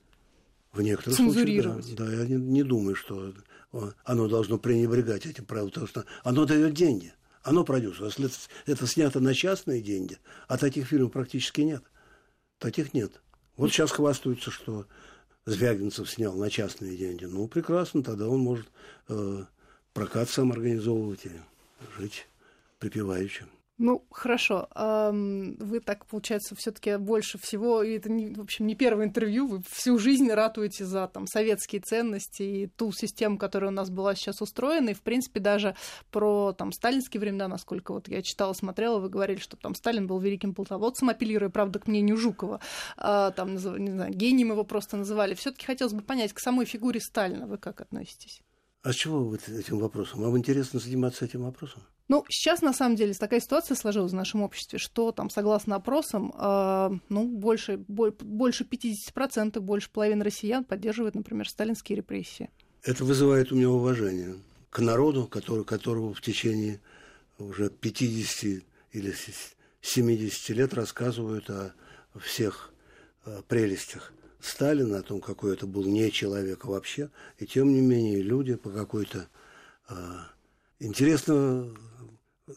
В 0.72 0.82
некоторых 0.82 1.16
случаях, 1.16 1.86
да. 1.94 2.04
да 2.04 2.12
я 2.12 2.26
не, 2.26 2.34
не 2.34 2.62
думаю, 2.62 2.96
что 2.96 3.32
оно 4.04 4.28
должно 4.28 4.58
пренебрегать 4.58 5.26
этим 5.26 5.44
правом, 5.44 5.68
потому 5.68 5.86
что 5.86 6.04
оно 6.22 6.44
дает 6.44 6.74
деньги. 6.74 7.12
Оно 7.42 7.64
продюсер. 7.64 8.06
Если 8.06 8.26
это, 8.26 8.34
это 8.66 8.86
снято 8.86 9.20
на 9.20 9.32
частные 9.32 9.80
деньги, 9.80 10.18
а 10.48 10.58
таких 10.58 10.88
фильмов 10.88 11.12
практически 11.12 11.60
нет. 11.60 11.82
Таких 12.58 12.92
нет. 12.92 13.22
Вот 13.56 13.70
сейчас 13.70 13.92
хвастаются, 13.92 14.50
что 14.50 14.86
Звягинцев 15.46 16.10
снял 16.10 16.34
на 16.34 16.50
частные 16.50 16.96
деньги. 16.96 17.24
Ну, 17.24 17.46
прекрасно, 17.46 18.02
тогда 18.02 18.28
он 18.28 18.40
может 18.40 18.66
э, 19.08 19.44
прокат 19.96 20.28
сам 20.28 20.52
организовывать 20.52 21.24
и 21.24 21.30
жить 21.98 22.26
припеваючи. 22.78 23.46
Ну, 23.78 24.04
хорошо. 24.10 24.68
Вы 24.74 25.80
так, 25.80 26.06
получается, 26.06 26.54
все 26.54 26.70
таки 26.70 26.96
больше 26.96 27.38
всего, 27.38 27.82
и 27.82 27.96
это, 27.96 28.10
не, 28.10 28.34
в 28.34 28.40
общем, 28.40 28.66
не 28.66 28.74
первое 28.74 29.06
интервью, 29.06 29.46
вы 29.46 29.62
всю 29.70 29.98
жизнь 29.98 30.30
ратуете 30.30 30.84
за 30.84 31.08
там, 31.08 31.26
советские 31.26 31.80
ценности 31.80 32.42
и 32.42 32.66
ту 32.66 32.92
систему, 32.92 33.38
которая 33.38 33.70
у 33.70 33.74
нас 33.74 33.90
была 33.90 34.14
сейчас 34.14 34.40
устроена, 34.42 34.90
и, 34.90 34.94
в 34.94 35.02
принципе, 35.02 35.40
даже 35.40 35.76
про 36.10 36.52
там, 36.52 36.72
сталинские 36.72 37.20
времена, 37.20 37.48
насколько 37.48 37.92
вот 37.92 38.08
я 38.08 38.22
читала, 38.22 38.52
смотрела, 38.54 38.98
вы 38.98 39.10
говорили, 39.10 39.38
что 39.38 39.56
там 39.56 39.74
Сталин 39.74 40.06
был 40.06 40.18
великим 40.20 40.54
полководцем, 40.54 41.10
апеллируя, 41.10 41.50
правда, 41.50 41.78
к 41.78 41.86
мнению 41.86 42.16
Жукова, 42.16 42.60
а, 42.96 43.30
там, 43.30 43.54
не 43.54 43.58
знаю, 43.90 44.12
гением 44.12 44.52
его 44.52 44.64
просто 44.64 44.96
называли. 44.96 45.34
все 45.34 45.52
таки 45.52 45.66
хотелось 45.66 45.94
бы 45.94 46.02
понять, 46.02 46.32
к 46.34 46.38
самой 46.38 46.64
фигуре 46.66 47.00
Сталина 47.00 47.46
вы 47.46 47.58
как 47.58 47.82
относитесь? 47.82 48.42
А 48.86 48.92
с 48.92 48.94
чего 48.94 49.24
вы 49.24 49.36
этим 49.48 49.80
вопросом? 49.80 50.20
Вам 50.20 50.38
интересно 50.38 50.78
заниматься 50.78 51.24
этим 51.24 51.42
вопросом? 51.42 51.82
Ну, 52.06 52.24
сейчас, 52.28 52.62
на 52.62 52.72
самом 52.72 52.94
деле, 52.94 53.14
такая 53.14 53.40
ситуация 53.40 53.74
сложилась 53.74 54.12
в 54.12 54.14
нашем 54.14 54.42
обществе, 54.42 54.78
что 54.78 55.10
там, 55.10 55.28
согласно 55.28 55.74
опросам, 55.74 56.32
э, 56.38 56.90
ну, 57.08 57.26
больше, 57.26 57.78
больше 57.78 58.62
50%, 58.62 59.58
больше 59.58 59.90
половины 59.90 60.22
россиян 60.22 60.62
поддерживают, 60.62 61.16
например, 61.16 61.48
сталинские 61.48 61.96
репрессии. 61.96 62.48
Это 62.84 63.04
вызывает 63.04 63.50
у 63.50 63.56
меня 63.56 63.70
уважение 63.70 64.36
к 64.70 64.78
народу, 64.78 65.26
который, 65.26 65.64
которого 65.64 66.14
в 66.14 66.20
течение 66.20 66.80
уже 67.40 67.70
50 67.70 68.62
или 68.92 69.14
70 69.80 70.48
лет 70.50 70.74
рассказывают 70.74 71.50
о 71.50 71.74
всех 72.20 72.70
прелестях 73.48 74.12
Сталина, 74.40 74.98
о 74.98 75.02
том, 75.02 75.20
какой 75.20 75.54
это 75.54 75.66
был 75.66 75.84
не 75.84 76.10
человек 76.10 76.64
вообще. 76.64 77.10
И 77.38 77.46
тем 77.46 77.72
не 77.72 77.80
менее 77.80 78.22
люди 78.22 78.54
по 78.54 78.70
какой-то... 78.70 79.28
Э, 79.88 79.94
интересно 80.78 81.74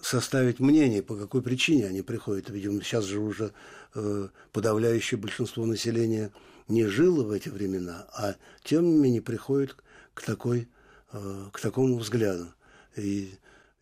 составить 0.02 0.60
мнение, 0.60 1.02
по 1.02 1.16
какой 1.16 1.42
причине 1.42 1.88
они 1.88 2.02
приходят. 2.02 2.50
Видимо, 2.50 2.82
сейчас 2.82 3.06
же 3.06 3.20
уже 3.20 3.54
э, 3.96 4.28
подавляющее 4.52 5.20
большинство 5.20 5.66
населения 5.66 6.32
не 6.68 6.86
жило 6.86 7.24
в 7.24 7.32
эти 7.32 7.50
времена, 7.50 8.08
а 8.14 8.36
тем 8.64 8.86
не 8.86 8.98
менее 8.98 9.22
приходит 9.22 9.76
к, 10.14 10.22
такой, 10.24 10.70
э, 11.12 11.46
к 11.52 11.60
такому 11.60 11.98
взгляду. 11.98 12.54
И 12.96 13.34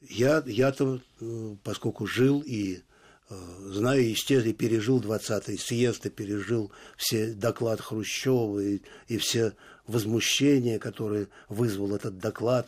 я, 0.02 0.42
я-то, 0.46 1.02
э, 1.20 1.56
поскольку 1.64 2.08
жил 2.08 2.42
и 2.46 2.82
знаю, 3.30 4.10
естественно, 4.10 4.54
пережил 4.54 5.02
20-й 5.02 5.58
съезд, 5.58 6.06
и 6.06 6.10
пережил 6.10 6.72
все 6.96 7.34
доклад 7.34 7.82
Хрущева 7.82 8.60
и, 8.60 8.82
и 9.08 9.18
все 9.18 9.54
возмущения, 9.86 10.80
которые 10.80 11.28
вызвал 11.50 11.96
этот 11.96 12.20
доклад, 12.20 12.68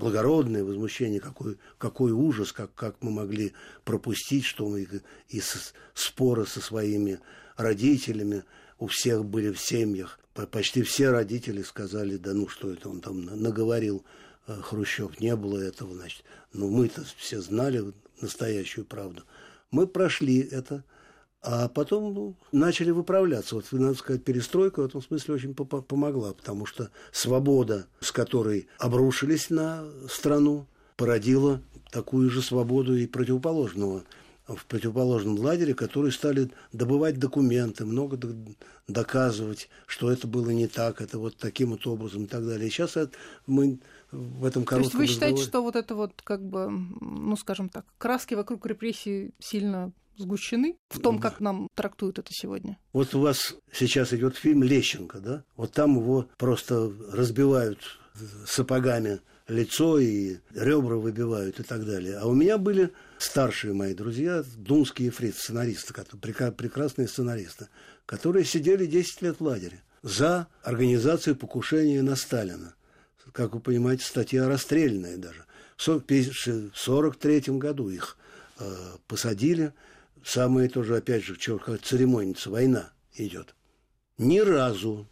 благородное 0.00 0.64
возмущение, 0.64 1.20
какой, 1.20 1.58
какой 1.78 2.12
ужас, 2.12 2.52
как, 2.52 2.74
как 2.74 2.96
мы 3.02 3.10
могли 3.10 3.52
пропустить, 3.84 4.44
что 4.44 4.68
мы 4.68 4.88
и 5.28 5.42
споры 5.94 6.46
со 6.46 6.60
своими 6.60 7.20
родителями 7.56 8.44
у 8.78 8.86
всех 8.86 9.24
были 9.24 9.52
в 9.52 9.60
семьях. 9.60 10.18
Почти 10.50 10.82
все 10.82 11.10
родители 11.10 11.62
сказали, 11.62 12.16
да 12.16 12.32
ну 12.32 12.48
что 12.48 12.72
это 12.72 12.88
он 12.88 13.00
там 13.00 13.26
наговорил, 13.26 14.04
э, 14.46 14.54
Хрущев, 14.62 15.20
не 15.20 15.36
было 15.36 15.58
этого, 15.58 15.94
значит. 15.94 16.24
Но 16.54 16.68
мы-то 16.68 17.04
все 17.18 17.40
знали 17.40 17.92
настоящую 18.22 18.86
правду. 18.86 19.22
Мы 19.70 19.86
прошли 19.86 20.40
это, 20.40 20.84
а 21.42 21.68
потом 21.68 22.12
ну, 22.12 22.36
начали 22.52 22.90
выправляться. 22.90 23.54
Вот, 23.54 23.66
надо 23.72 23.94
сказать, 23.94 24.24
перестройка 24.24 24.80
в 24.80 24.86
этом 24.86 25.02
смысле 25.02 25.34
очень 25.34 25.54
помогла, 25.54 26.34
потому 26.34 26.66
что 26.66 26.90
свобода, 27.12 27.86
с 28.00 28.12
которой 28.12 28.68
обрушились 28.78 29.48
на 29.48 29.84
страну, 30.08 30.66
породила 30.96 31.62
такую 31.90 32.30
же 32.30 32.42
свободу 32.42 32.96
и 32.96 33.06
противоположного 33.06 34.04
в 34.56 34.66
противоположном 34.66 35.38
лагере, 35.38 35.74
которые 35.74 36.12
стали 36.12 36.50
добывать 36.72 37.18
документы, 37.18 37.84
много 37.84 38.18
доказывать, 38.88 39.68
что 39.86 40.10
это 40.10 40.26
было 40.26 40.50
не 40.50 40.66
так, 40.66 41.00
это 41.00 41.18
вот 41.18 41.36
таким 41.36 41.70
вот 41.70 41.86
образом 41.86 42.24
и 42.24 42.26
так 42.26 42.44
далее. 42.44 42.66
И 42.66 42.70
сейчас 42.70 42.96
мы 43.46 43.78
в 44.12 44.44
этом 44.44 44.64
коротком 44.64 44.76
То 44.76 44.80
есть 44.80 44.94
вы 44.94 45.06
считаете, 45.06 45.42
разговоре... 45.42 45.48
что 45.48 45.62
вот 45.62 45.76
это 45.76 45.94
вот 45.94 46.22
как 46.22 46.42
бы, 46.42 46.68
ну 46.70 47.36
скажем 47.36 47.68
так, 47.68 47.84
краски 47.98 48.34
вокруг 48.34 48.64
репрессий 48.66 49.32
сильно 49.38 49.92
сгущены 50.16 50.76
в 50.90 51.00
том, 51.00 51.18
как 51.18 51.40
нам 51.40 51.68
трактуют 51.74 52.18
это 52.18 52.28
сегодня. 52.32 52.78
Вот 52.92 53.14
у 53.14 53.20
вас 53.20 53.56
сейчас 53.72 54.12
идет 54.12 54.36
фильм 54.36 54.62
Лещенко, 54.62 55.18
да? 55.18 55.44
Вот 55.56 55.72
там 55.72 55.96
его 55.96 56.28
просто 56.36 56.92
разбивают 57.12 57.78
сапогами 58.46 59.20
лицо 59.48 59.98
и 59.98 60.36
ребра 60.54 60.96
выбивают 60.96 61.58
и 61.58 61.62
так 61.62 61.84
далее. 61.84 62.18
А 62.18 62.26
у 62.26 62.34
меня 62.34 62.58
были 62.58 62.92
старшие 63.18 63.74
мои 63.74 63.94
друзья, 63.94 64.44
думские 64.56 65.10
фриц, 65.10 65.38
сценаристы, 65.38 65.94
прекрасные 66.52 67.08
сценаристы, 67.08 67.68
которые 68.06 68.44
сидели 68.44 68.86
10 68.86 69.22
лет 69.22 69.40
в 69.40 69.44
лагере 69.44 69.82
за 70.02 70.46
организацию 70.62 71.36
покушения 71.36 72.02
на 72.02 72.16
Сталина. 72.16 72.74
Как 73.32 73.54
вы 73.54 73.60
понимаете, 73.60 74.04
статья 74.04 74.48
расстрельная 74.48 75.16
даже. 75.16 75.44
В 75.76 75.88
1943 75.88 77.40
году 77.58 77.88
их 77.88 78.16
э, 78.58 78.96
посадили– 79.06 79.72
самое 80.24 80.68
тоже, 80.68 80.96
опять 80.96 81.24
же, 81.24 81.34
что, 81.34 81.58
как 81.58 81.80
церемонится, 81.82 82.50
война 82.50 82.90
идет. 83.14 83.54
Ни 84.18 84.38
разу 84.38 85.08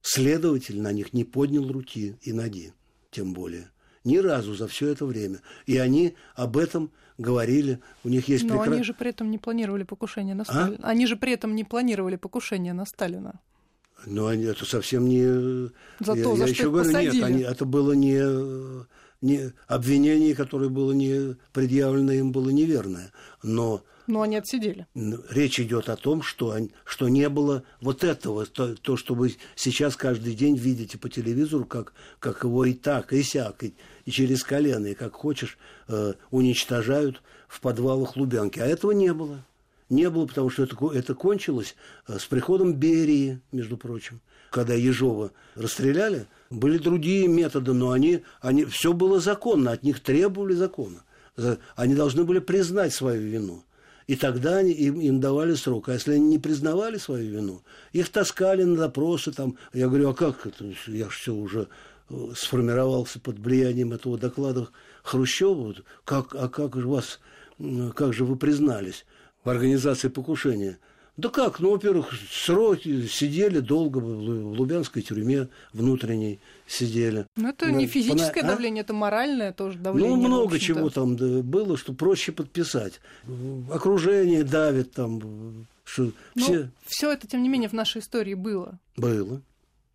следователь 0.00 0.80
на 0.80 0.92
них 0.92 1.12
не 1.12 1.24
поднял 1.24 1.70
руки 1.70 2.16
и 2.22 2.32
ноги, 2.32 2.72
тем 3.10 3.32
более. 3.32 3.70
Ни 4.04 4.18
разу 4.18 4.54
за 4.54 4.66
все 4.66 4.88
это 4.88 5.06
время. 5.06 5.40
И 5.66 5.78
они 5.78 6.16
об 6.34 6.56
этом 6.56 6.90
говорили. 7.18 7.80
У 8.02 8.08
них 8.08 8.26
есть 8.26 8.44
Но 8.44 8.58
прекра... 8.58 8.74
они 8.74 8.82
же 8.82 8.94
при 8.94 9.10
этом 9.10 9.30
не 9.30 9.38
планировали 9.38 9.84
покушение 9.84 10.34
на 10.34 10.42
а? 10.42 10.44
Сталина. 10.44 10.78
А? 10.82 10.88
Они 10.88 11.06
же 11.06 11.16
при 11.16 11.32
этом 11.32 11.54
не 11.54 11.62
планировали 11.62 12.16
покушение 12.16 12.72
на 12.72 12.84
Сталина. 12.84 13.40
Но 14.06 14.26
они, 14.26 14.44
это 14.44 14.64
совсем 14.64 15.08
не... 15.08 15.70
За 16.00 16.14
я, 16.14 16.24
то, 16.24 16.36
я 16.36 16.46
еще 16.46 16.70
говорю, 16.70 16.86
посадили. 16.86 17.14
нет, 17.16 17.24
они, 17.24 17.42
это 17.42 17.64
было 17.64 17.92
не, 17.92 18.84
не 19.20 19.52
обвинение, 19.66 20.34
которое 20.34 20.68
было 20.68 20.92
не 20.92 21.36
предъявлено 21.52 22.12
им, 22.12 22.32
было 22.32 22.50
неверное. 22.50 23.12
Но 23.42 23.82
но 24.06 24.22
они 24.22 24.36
отсидели. 24.36 24.86
Речь 25.30 25.60
идет 25.60 25.88
о 25.88 25.96
том, 25.96 26.22
что, 26.22 26.50
они, 26.50 26.72
что 26.84 27.08
не 27.08 27.28
было 27.28 27.62
вот 27.80 28.02
этого, 28.02 28.46
то, 28.46 28.74
то, 28.74 28.96
что 28.96 29.14
вы 29.14 29.36
сейчас 29.54 29.96
каждый 29.96 30.34
день 30.34 30.56
видите 30.56 30.98
по 30.98 31.08
телевизору, 31.08 31.64
как, 31.64 31.92
как 32.18 32.44
его 32.44 32.64
и 32.64 32.74
так, 32.74 33.12
и 33.12 33.22
сяк, 33.22 33.62
и, 33.62 33.74
и 34.04 34.10
через 34.10 34.42
колено, 34.42 34.86
и 34.86 34.94
как 34.94 35.14
хочешь, 35.14 35.56
э, 35.88 36.14
уничтожают 36.30 37.22
в 37.46 37.60
подвалах 37.60 38.16
Лубянки. 38.16 38.58
А 38.58 38.66
этого 38.66 38.90
не 38.90 39.12
было. 39.12 39.44
Не 39.92 40.08
было, 40.08 40.24
потому 40.24 40.48
что 40.48 40.62
это, 40.62 40.74
это 40.94 41.14
кончилось 41.14 41.76
э, 42.08 42.18
с 42.18 42.24
приходом 42.24 42.72
Берии, 42.72 43.42
между 43.52 43.76
прочим. 43.76 44.22
Когда 44.50 44.72
Ежова 44.72 45.32
расстреляли, 45.54 46.26
были 46.48 46.78
другие 46.78 47.28
методы, 47.28 47.74
но 47.74 47.90
они, 47.90 48.22
они, 48.40 48.64
все 48.64 48.94
было 48.94 49.20
законно, 49.20 49.70
от 49.70 49.82
них 49.82 50.00
требовали 50.00 50.54
закона. 50.54 51.04
Они 51.76 51.94
должны 51.94 52.24
были 52.24 52.38
признать 52.38 52.94
свою 52.94 53.20
вину. 53.20 53.64
И 54.06 54.16
тогда 54.16 54.56
они, 54.56 54.72
им, 54.72 54.98
им 54.98 55.20
давали 55.20 55.54
срок. 55.54 55.90
А 55.90 55.92
если 55.92 56.14
они 56.14 56.26
не 56.26 56.38
признавали 56.38 56.96
свою 56.96 57.30
вину, 57.30 57.62
их 57.92 58.08
таскали 58.08 58.62
на 58.62 58.76
допросы. 58.76 59.30
Там. 59.30 59.58
Я 59.74 59.88
говорю, 59.88 60.08
а 60.08 60.14
как 60.14 60.46
это? 60.46 60.72
Я 60.86 61.10
же 61.10 61.10
все 61.10 61.34
уже 61.34 61.68
э, 62.08 62.14
сформировался 62.34 63.20
под 63.20 63.38
влиянием 63.38 63.92
этого 63.92 64.16
доклада 64.16 64.68
Хрущева. 65.02 65.74
Как, 66.06 66.34
а 66.34 66.48
как 66.48 66.76
же 66.76 66.88
вас, 66.88 67.20
как 67.94 68.14
же 68.14 68.24
вы 68.24 68.36
признались 68.36 69.04
в 69.44 69.48
организации 69.48 70.08
покушения? 70.08 70.78
Да 71.18 71.28
как? 71.28 71.60
Ну, 71.60 71.72
во-первых, 71.72 72.10
сроки 72.30 73.06
сидели 73.06 73.60
долго 73.60 73.98
в 73.98 74.58
Лубянской 74.58 75.02
тюрьме 75.02 75.48
внутренней 75.74 76.40
сидели. 76.66 77.26
Ну, 77.36 77.50
это 77.50 77.70
не 77.70 77.86
физическое 77.86 78.40
Пона... 78.40 78.54
давление, 78.54 78.80
а? 78.80 78.84
это 78.84 78.94
моральное 78.94 79.52
тоже 79.52 79.78
давление. 79.78 80.16
Ну, 80.16 80.26
много 80.26 80.58
чего 80.58 80.88
там 80.88 81.16
было, 81.16 81.76
что 81.76 81.92
проще 81.92 82.32
подписать. 82.32 83.00
Окружение 83.70 84.42
давит 84.42 84.92
там. 84.92 85.66
Что 85.84 86.12
ну, 86.34 86.42
все... 86.42 86.70
все 86.86 87.12
это, 87.12 87.26
тем 87.26 87.42
не 87.42 87.50
менее, 87.50 87.68
в 87.68 87.74
нашей 87.74 88.00
истории 88.00 88.34
было. 88.34 88.78
Было. 88.96 89.42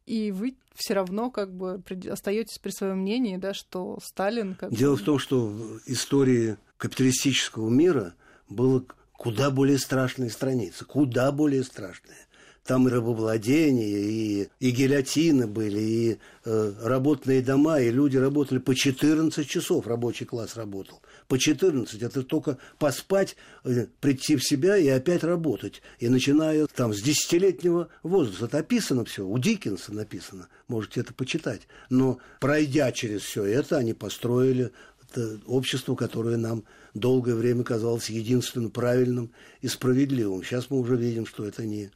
И 0.06 0.32
вы 0.32 0.56
все 0.76 0.94
равно 0.94 1.32
как 1.32 1.52
бы 1.52 1.82
остаетесь 2.10 2.60
при 2.60 2.70
своем 2.70 3.00
мнении, 3.00 3.38
да, 3.38 3.54
что 3.54 3.98
Сталин... 4.04 4.54
Как 4.54 4.72
Дело 4.72 4.96
в 4.96 5.02
том, 5.02 5.18
что 5.18 5.48
в 5.48 5.82
истории 5.88 6.58
капиталистического 6.78 7.70
мира 7.70 8.14
было 8.48 8.86
куда 9.18 9.50
более 9.50 9.80
страшные 9.80 10.30
страницы, 10.30 10.86
куда 10.86 11.32
более 11.32 11.64
страшные. 11.64 12.18
Там 12.64 12.86
и 12.86 12.92
рабовладение, 12.92 13.88
и, 13.88 14.50
и 14.60 14.72
гильотины 14.72 15.48
были, 15.48 15.80
и 15.80 16.18
э, 16.44 16.74
работные 16.82 17.42
дома, 17.42 17.80
и 17.80 17.90
люди 17.90 18.18
работали 18.18 18.60
по 18.60 18.76
14 18.76 19.48
часов, 19.48 19.88
рабочий 19.88 20.26
класс 20.26 20.58
работал. 20.58 21.02
По 21.30 21.40
14, 21.40 22.02
это 22.02 22.24
только 22.24 22.58
поспать, 22.78 23.38
э, 23.64 23.88
прийти 24.02 24.36
в 24.36 24.44
себя 24.44 24.76
и 24.76 24.90
опять 24.90 25.24
работать. 25.24 25.82
И 26.00 26.10
начиная 26.10 26.68
там 26.68 26.94
с 26.94 27.02
десятилетнего 27.02 27.88
возраста. 28.04 28.46
Это 28.46 28.58
описано 28.58 29.06
все, 29.06 29.26
у 29.26 29.38
Диккенса 29.40 29.94
написано, 29.94 30.50
можете 30.68 31.00
это 31.00 31.14
почитать. 31.14 31.70
Но 31.90 32.18
пройдя 32.42 32.92
через 32.92 33.22
все 33.22 33.46
это, 33.46 33.78
они 33.78 33.94
построили 33.94 34.74
это 35.10 35.40
общество, 35.48 35.96
которое 35.96 36.36
нам 36.36 36.66
долгое 37.00 37.36
время 37.36 37.64
казалось 37.64 38.10
единственно 38.10 38.70
правильным 38.70 39.32
и 39.62 39.68
справедливым. 39.68 40.44
Сейчас 40.44 40.70
мы 40.70 40.80
уже 40.80 40.96
видим, 40.96 41.26
что 41.26 41.46
это 41.46 41.66
не, 41.66 41.92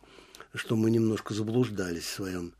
что 0.54 0.76
мы 0.76 0.92
немножко 0.92 1.34
заблуждались 1.34 2.04
в 2.04 2.14
своем, 2.14 2.54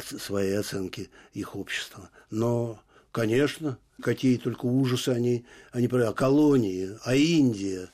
своей 0.00 0.58
оценке 0.58 1.08
их 1.32 1.56
общества. 1.56 2.10
Но, 2.30 2.80
конечно, 3.10 3.78
какие 4.02 4.36
только 4.36 4.66
ужасы 4.66 5.10
они, 5.10 5.44
они 5.70 5.86
а 5.86 6.12
колонии, 6.12 6.90
а 7.04 7.14
Индия, 7.14 7.88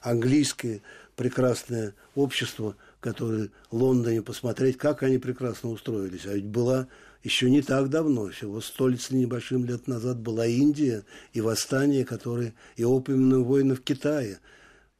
английское 0.00 0.82
прекрасное 1.16 1.94
общество, 2.14 2.76
которое 3.00 3.50
в 3.70 3.76
Лондоне 3.76 4.22
посмотреть, 4.22 4.78
как 4.78 5.02
они 5.02 5.18
прекрасно 5.18 5.70
устроились. 5.70 6.26
А 6.26 6.34
ведь 6.34 6.46
была 6.46 6.88
еще 7.22 7.50
не 7.50 7.62
так 7.62 7.88
давно, 7.88 8.28
всего 8.28 8.60
сто 8.60 8.90
с 8.90 9.10
небольшим 9.10 9.64
лет 9.64 9.86
назад 9.86 10.18
была 10.18 10.46
Индия 10.46 11.04
и 11.32 11.40
восстание, 11.40 12.04
которое 12.04 12.54
и 12.76 12.84
опиумные 12.84 13.42
войны 13.42 13.74
в 13.74 13.82
Китае. 13.82 14.40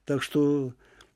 Так 0.05 0.23
что, 0.23 0.73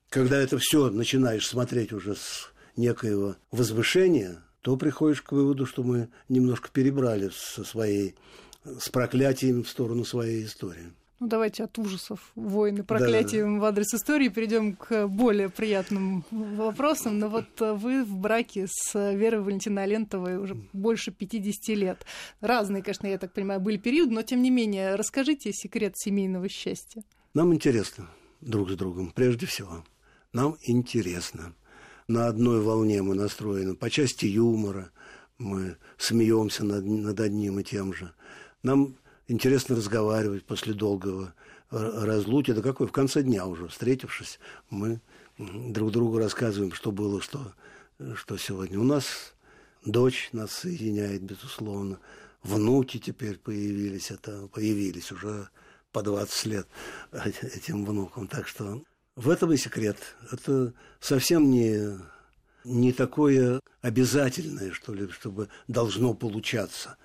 когда 0.08 0.38
это 0.38 0.58
все 0.58 0.90
начинаешь 0.90 1.46
смотреть 1.46 1.92
уже 1.92 2.16
с 2.16 2.50
некоего 2.76 3.36
возвышения, 3.50 4.42
то 4.62 4.76
приходишь 4.76 5.22
к 5.22 5.32
выводу, 5.32 5.64
что 5.64 5.84
мы 5.84 6.08
немножко 6.28 6.70
перебрали 6.72 7.30
со 7.32 7.62
своей, 7.62 8.16
с 8.64 8.88
проклятием 8.88 9.62
в 9.62 9.68
сторону 9.68 10.04
своей 10.04 10.44
истории. 10.44 10.92
Ну, 11.18 11.28
давайте 11.28 11.64
от 11.64 11.78
ужасов, 11.78 12.30
войны, 12.34 12.84
проклятий 12.84 13.40
да. 13.40 13.48
в 13.48 13.64
адрес 13.64 13.94
истории 13.94 14.28
перейдем 14.28 14.76
к 14.76 15.06
более 15.06 15.48
приятным 15.48 16.24
вопросам. 16.30 17.18
Но 17.18 17.28
вот 17.28 17.48
вы 17.58 18.04
в 18.04 18.14
браке 18.16 18.66
с 18.68 18.94
Верой 19.14 19.40
Валентиной 19.40 19.84
Алентовой 19.84 20.36
уже 20.36 20.54
больше 20.74 21.12
50 21.12 21.76
лет. 21.76 22.04
Разные, 22.40 22.82
конечно, 22.82 23.06
я 23.06 23.16
так 23.16 23.32
понимаю, 23.32 23.60
были 23.60 23.78
периоды, 23.78 24.12
но 24.12 24.22
тем 24.22 24.42
не 24.42 24.50
менее, 24.50 24.94
расскажите 24.96 25.52
секрет 25.52 25.94
семейного 25.96 26.50
счастья. 26.50 27.02
Нам 27.32 27.54
интересно 27.54 28.10
друг 28.42 28.70
с 28.70 28.74
другом, 28.74 29.10
прежде 29.10 29.46
всего. 29.46 29.84
Нам 30.34 30.56
интересно. 30.62 31.54
На 32.08 32.26
одной 32.26 32.60
волне 32.60 33.00
мы 33.02 33.14
настроены 33.14 33.74
по 33.74 33.88
части 33.88 34.26
юмора, 34.26 34.90
мы 35.38 35.76
смеемся 35.96 36.64
над, 36.64 36.84
над 36.84 37.18
одним 37.20 37.58
и 37.58 37.64
тем 37.64 37.94
же. 37.94 38.12
Нам 38.62 38.96
интересно 39.28 39.76
разговаривать 39.76 40.44
после 40.44 40.74
долгого 40.74 41.34
разлуки. 41.70 42.52
Да 42.52 42.62
какой? 42.62 42.86
В 42.86 42.92
конце 42.92 43.22
дня 43.22 43.46
уже, 43.46 43.68
встретившись, 43.68 44.38
мы 44.70 45.00
друг 45.38 45.92
другу 45.92 46.18
рассказываем, 46.18 46.72
что 46.72 46.92
было, 46.92 47.20
что, 47.20 47.52
что 48.14 48.36
сегодня. 48.36 48.78
У 48.78 48.84
нас 48.84 49.34
дочь 49.84 50.30
нас 50.32 50.52
соединяет, 50.52 51.22
безусловно. 51.22 51.98
Внуки 52.42 52.98
теперь 52.98 53.38
появились, 53.38 54.10
это 54.10 54.48
появились 54.48 55.10
уже 55.10 55.48
по 55.92 56.02
20 56.02 56.46
лет 56.46 56.68
этим 57.42 57.84
внукам. 57.84 58.28
Так 58.28 58.46
что 58.46 58.82
в 59.16 59.30
этом 59.30 59.52
и 59.52 59.56
секрет. 59.56 59.96
Это 60.30 60.74
совсем 61.00 61.50
не, 61.50 61.98
не 62.64 62.92
такое 62.92 63.60
обязательное, 63.80 64.72
что 64.72 64.94
ли, 64.94 65.08
чтобы 65.08 65.48
должно 65.68 66.14
получаться. 66.14 66.96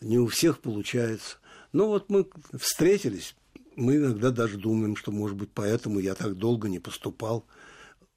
Не 0.00 0.18
у 0.18 0.26
всех 0.26 0.58
получается. 0.58 1.38
Но 1.72 1.88
вот 1.88 2.10
мы 2.10 2.26
встретились, 2.58 3.34
мы 3.76 3.96
иногда 3.96 4.30
даже 4.30 4.58
думаем, 4.58 4.96
что, 4.96 5.12
может 5.12 5.36
быть, 5.36 5.50
поэтому 5.52 5.98
я 6.00 6.14
так 6.14 6.36
долго 6.36 6.68
не 6.68 6.78
поступал, 6.78 7.44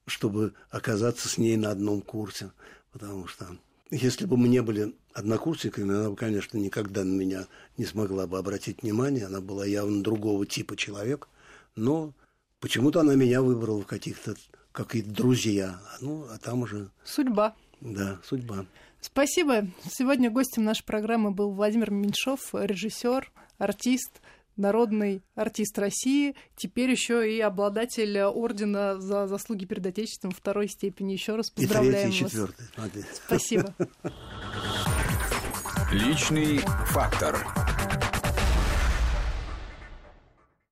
чтобы 0.06 0.54
оказаться 0.70 1.30
с 1.30 1.38
ней 1.38 1.56
на 1.56 1.72
одном 1.72 2.02
курсе. 2.02 2.52
Потому 2.92 3.28
что 3.28 3.58
если 3.90 4.26
бы 4.26 4.38
мы 4.38 4.48
не 4.48 4.62
были 4.62 4.96
однокурсниками, 5.14 5.94
она 5.94 6.10
бы, 6.10 6.16
конечно, 6.16 6.58
никогда 6.58 7.04
на 7.04 7.14
меня 7.14 7.48
не 7.78 7.86
смогла 7.86 8.28
бы 8.28 8.38
обратить 8.38 8.82
внимание. 8.82 9.28
Она 9.28 9.42
была 9.42 9.66
явно 9.66 10.04
другого 10.04 10.46
типа 10.46 10.76
человек. 10.76 11.28
Но 11.76 12.14
почему-то 12.60 13.02
она 13.02 13.16
меня 13.16 13.42
выбрала 13.42 13.82
в 13.82 13.86
каких-то 13.86 14.36
какие-то 14.72 15.12
друзья. 15.12 15.80
Ну, 16.02 16.26
а 16.30 16.38
там 16.40 16.64
уже... 16.64 16.90
Судьба. 17.04 17.56
Да, 17.80 18.20
судьба. 18.26 18.66
Спасибо. 19.00 19.68
Сегодня 19.90 20.32
гостем 20.32 20.64
нашей 20.64 20.84
программы 20.84 21.32
был 21.32 21.52
Владимир 21.52 21.92
Меньшов, 21.92 22.54
режиссер, 22.54 23.32
артист, 23.58 24.22
народный 24.56 25.24
артист 25.36 25.78
России, 25.80 26.36
теперь 26.56 26.92
еще 26.92 27.32
и 27.32 27.40
обладатель 27.40 28.20
ордена 28.22 29.00
за 29.00 29.28
заслуги 29.28 29.66
перед 29.66 29.86
Отечеством 29.86 30.32
второй 30.32 30.68
степени. 30.68 31.14
Еще 31.14 31.36
раз 31.36 31.50
поздравляем 31.50 32.10
и 32.10 32.12
третий, 32.12 32.24
вас. 32.24 32.32
Четвертый. 32.32 33.06
Спасибо. 33.26 33.74
Личный 35.92 36.58
фактор. 36.88 37.38